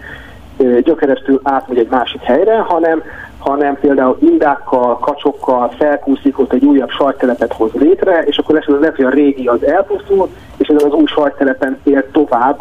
[0.83, 3.03] gyökeresztül átmegy egy másik helyre, hanem,
[3.39, 8.97] hanem például indákkal, kacsokkal felkúszik, ott egy újabb sajttelepet hoz létre, és akkor esetleg lehet,
[8.97, 12.61] hogy a régi az elpusztul, és ezen az új sajttelepen ér tovább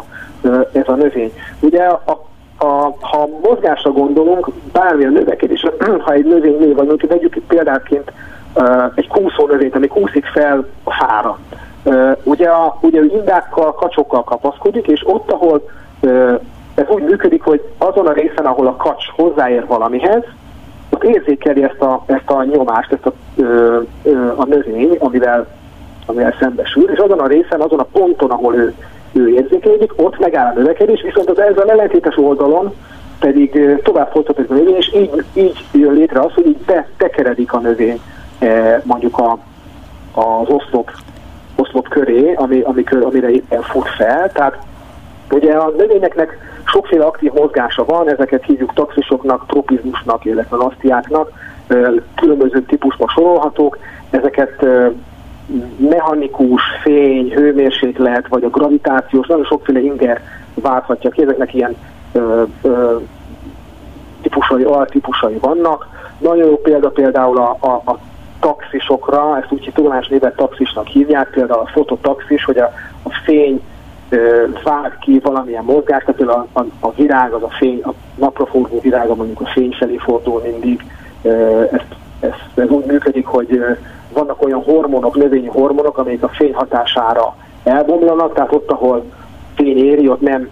[0.72, 1.32] ez a növény.
[1.60, 2.28] Ugye a
[2.62, 5.66] a, ha mozgásra gondolunk, bármilyen növekedés,
[6.04, 8.12] ha egy növény vagy mondjuk vegyük példáként
[8.54, 11.38] uh, egy kúszó növényt, ami kúszik fel a fára.
[11.84, 15.68] Uh, ugye, a, ugye indákkal, kacsokkal kapaszkodik, és ott, ahol
[16.00, 16.40] uh,
[16.74, 20.22] ez úgy működik, hogy azon a részen, ahol a kacs hozzáér valamihez,
[20.90, 25.46] ott érzékeli ezt a, ezt a nyomást, ezt a, ö, ö, a növény, amivel,
[26.06, 28.74] amivel szembesül, és azon a részen, azon a ponton, ahol ő,
[29.12, 32.74] ő érzékelődik, ott megáll a növekedés, viszont az ezzel ellentétes oldalon
[33.20, 37.58] pedig tovább folytatódik a növény, és így, így jön létre az, hogy így betekeredik a
[37.58, 38.00] növény
[38.82, 39.38] mondjuk a,
[40.12, 40.90] az oszlop,
[41.56, 44.32] oszlop köré, ami, ami, amire éppen fut fel.
[44.32, 44.58] Tehát
[45.32, 51.30] ugye a növényeknek Sokféle aktív mozgása van, ezeket hívjuk taxisoknak, tropizmusnak, illetve lasztiáknak,
[52.14, 53.78] különböző típusban sorolhatók,
[54.10, 54.66] ezeket
[55.76, 60.22] mechanikus, fény, hőmérséklet, vagy a gravitációs, nagyon sokféle inger
[60.54, 61.76] válthatja ki, ezeknek ilyen
[62.12, 62.96] ö, ö,
[64.22, 65.88] típusai, altípusai vannak.
[66.18, 67.98] Nagyon jó példa például a, a, a
[68.40, 72.72] taxisokra, ezt úgy tudományos névet taxisnak hívják, például a fototaxis, hogy a,
[73.02, 73.60] a fény
[74.64, 78.80] vág ki valamilyen mozgást, tehát a, a, a virág, az a fény, a napra forgó
[78.80, 80.84] virága mondjuk a fény felé fordul mindig.
[81.72, 81.80] Ez,
[82.20, 83.60] ez, ez úgy működik, hogy
[84.12, 89.04] vannak olyan hormonok, növényi hormonok, amelyek a fény hatására elbomlanak, tehát ott, ahol
[89.54, 90.48] fény éri, ott nem,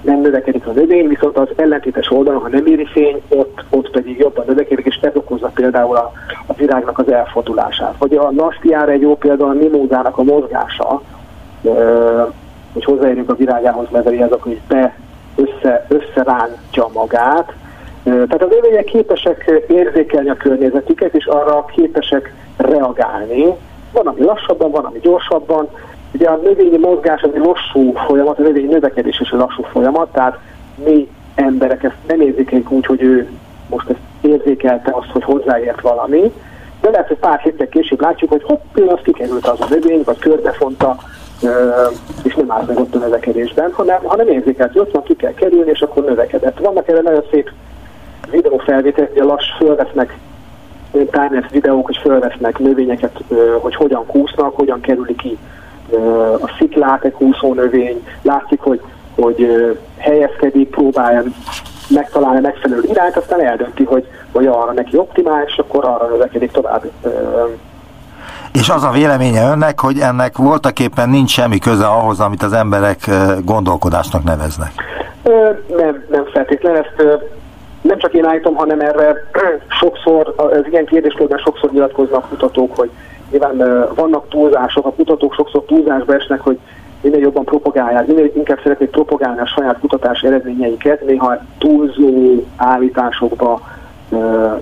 [0.00, 4.18] nem növekedik a növény, viszont az ellentétes oldalon, ha nem éri fény, ott, ott pedig
[4.18, 6.12] jobban növekedik, és ez okozza például a,
[6.46, 7.94] a virágnak az elfordulását.
[7.98, 11.02] Vagy a nastiára egy jó példa a mimózának a mozgása,
[13.04, 14.96] hozzáérjünk a virágához leveli, azok, hogy be
[15.36, 17.52] össze, összerántja magát.
[18.02, 23.44] Tehát az növények képesek érzékelni a környezetüket, és arra képesek reagálni.
[23.92, 25.68] Van, ami lassabban, van, ami gyorsabban.
[26.12, 30.12] Ugye a növényi mozgás az egy lassú folyamat, a növényi növekedés is egy lassú folyamat,
[30.12, 30.38] tehát
[30.84, 33.28] mi emberek ezt nem érzékeljük úgy, hogy ő
[33.68, 36.32] most ezt érzékelte azt, hogy hozzáért valami,
[36.80, 40.18] de lehet, hogy pár héttel később látjuk, hogy hopp, az kikerült az a növény, vagy
[40.18, 40.96] körbefonta,
[42.22, 45.34] és nem állt meg ott a növekedésben, hanem, hanem érzékelt, hogy ott van, ki kell
[45.34, 46.58] kerülni, és akkor növekedett.
[46.58, 47.50] Vannak erre nagyon szép
[48.30, 50.18] videófelvételek, a lass fölvesznek
[50.94, 53.20] timelapse videók, hogy fölvesznek növényeket,
[53.60, 55.38] hogy hogyan kúsznak, hogyan kerülik ki
[56.40, 58.80] a sziklát egy kúszó növény, látszik, hogy,
[59.14, 59.48] hogy
[59.96, 61.22] helyezkedik, próbálja
[61.88, 66.84] megtalálni megfelelő irányt, aztán eldönti, hogy, hogy arra neki optimális, akkor arra növekedik tovább
[68.60, 73.10] és az a véleménye önnek, hogy ennek voltaképpen nincs semmi köze ahhoz, amit az emberek
[73.44, 74.72] gondolkodásnak neveznek?
[75.76, 76.78] Nem, nem feltétlenül.
[76.78, 77.20] Ezt
[77.80, 79.14] nem csak én állítom, hanem erre
[79.80, 82.90] sokszor, ez ilyen kérdéskörben sokszor nyilatkoznak kutatók, hogy
[83.30, 86.58] nyilván vannak túlzások, a kutatók sokszor túlzásba esnek, hogy
[87.00, 93.60] minél jobban propagálják, minél inkább szeretnék propagálni a saját kutatás eredményeiket, néha túlzó állításokba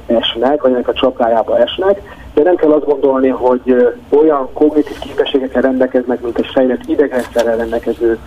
[0.07, 2.03] esnek, vagy ennek a csapdájába esnek,
[2.35, 8.19] de nem kell azt gondolni, hogy olyan kognitív képességekkel rendelkeznek, mint egy fejlett idegrendszerrel rendelkező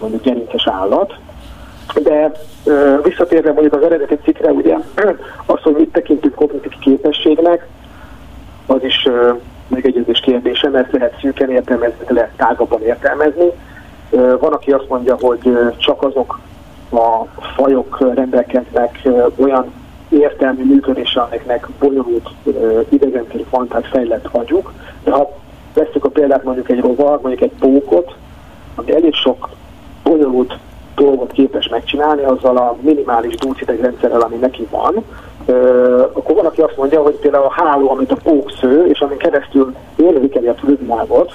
[0.00, 1.14] mondjuk gerinces állat.
[2.02, 2.32] De
[3.02, 4.76] visszatérve mondjuk az eredeti cikkre, ugye
[5.46, 7.66] az, hogy mit tekintünk kognitív képességnek,
[10.62, 13.50] nem ezt lehet szűken értelmezni, lehet tágabban értelmezni.
[14.10, 16.38] Van, aki azt mondja, hogy csak azok
[16.90, 17.24] a
[17.56, 19.02] fajok rendelkeznek
[19.36, 19.72] olyan
[20.18, 22.28] értelmi működése, amiknek bonyolult
[22.88, 24.72] idegenkéri fantát fejlett hagyjuk,
[25.04, 25.30] de ha
[25.74, 28.14] veszük a példát mondjuk egy rovar, mondjuk egy pókot,
[28.74, 29.48] ami elég sok
[30.02, 30.58] bonyolult
[30.94, 35.04] dolgot képes megcsinálni azzal a minimális dúcidegrendszerrel, ami neki van,
[36.12, 39.18] akkor van, aki azt mondja, hogy például a háló, amit a pók sző, és amin
[39.18, 41.32] keresztül érzékeli a külvilágot,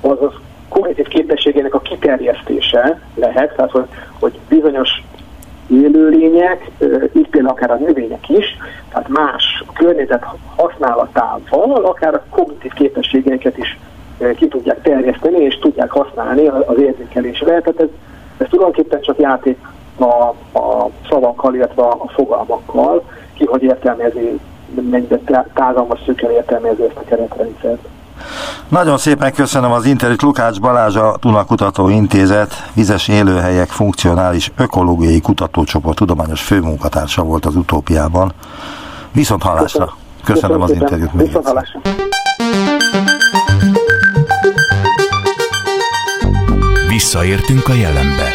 [0.00, 0.32] az az
[0.68, 3.86] kognitív képességének a kiterjesztése lehet, tehát hogy,
[4.20, 5.02] hogy bizonyos
[5.70, 6.70] élőlények,
[7.12, 8.56] így például akár a növények is,
[8.88, 10.24] tehát más környezet
[10.56, 13.78] használatával, akár a kognitív képességeiket is
[14.36, 17.60] ki tudják terjeszteni, és tudják használni az érzékelésre.
[17.60, 17.88] Tehát ez,
[18.38, 19.58] ez tulajdonképpen csak játék
[19.98, 23.04] a, a szavakkal, illetve a fogalmakkal,
[23.34, 24.38] ki hogy értelmezi,
[24.90, 27.88] mennyire tágalmas szűken értelmezi ezt a keretrendszert.
[28.68, 30.22] Nagyon szépen köszönöm az interjút.
[30.22, 38.32] Lukács Balázs, a Kutató Intézet vizes élőhelyek funkcionális ökológiai kutatócsoport tudományos főmunkatársa volt az utópiában.
[39.12, 39.96] Viszont hallásra.
[40.24, 41.10] Köszönöm, köszönöm az interjút.
[41.12, 41.80] Viszont hallásra.
[46.88, 48.32] Visszaértünk a jelenbe.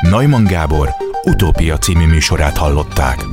[0.00, 0.88] Neumann Gábor
[1.24, 3.24] utópia című műsorát hallották.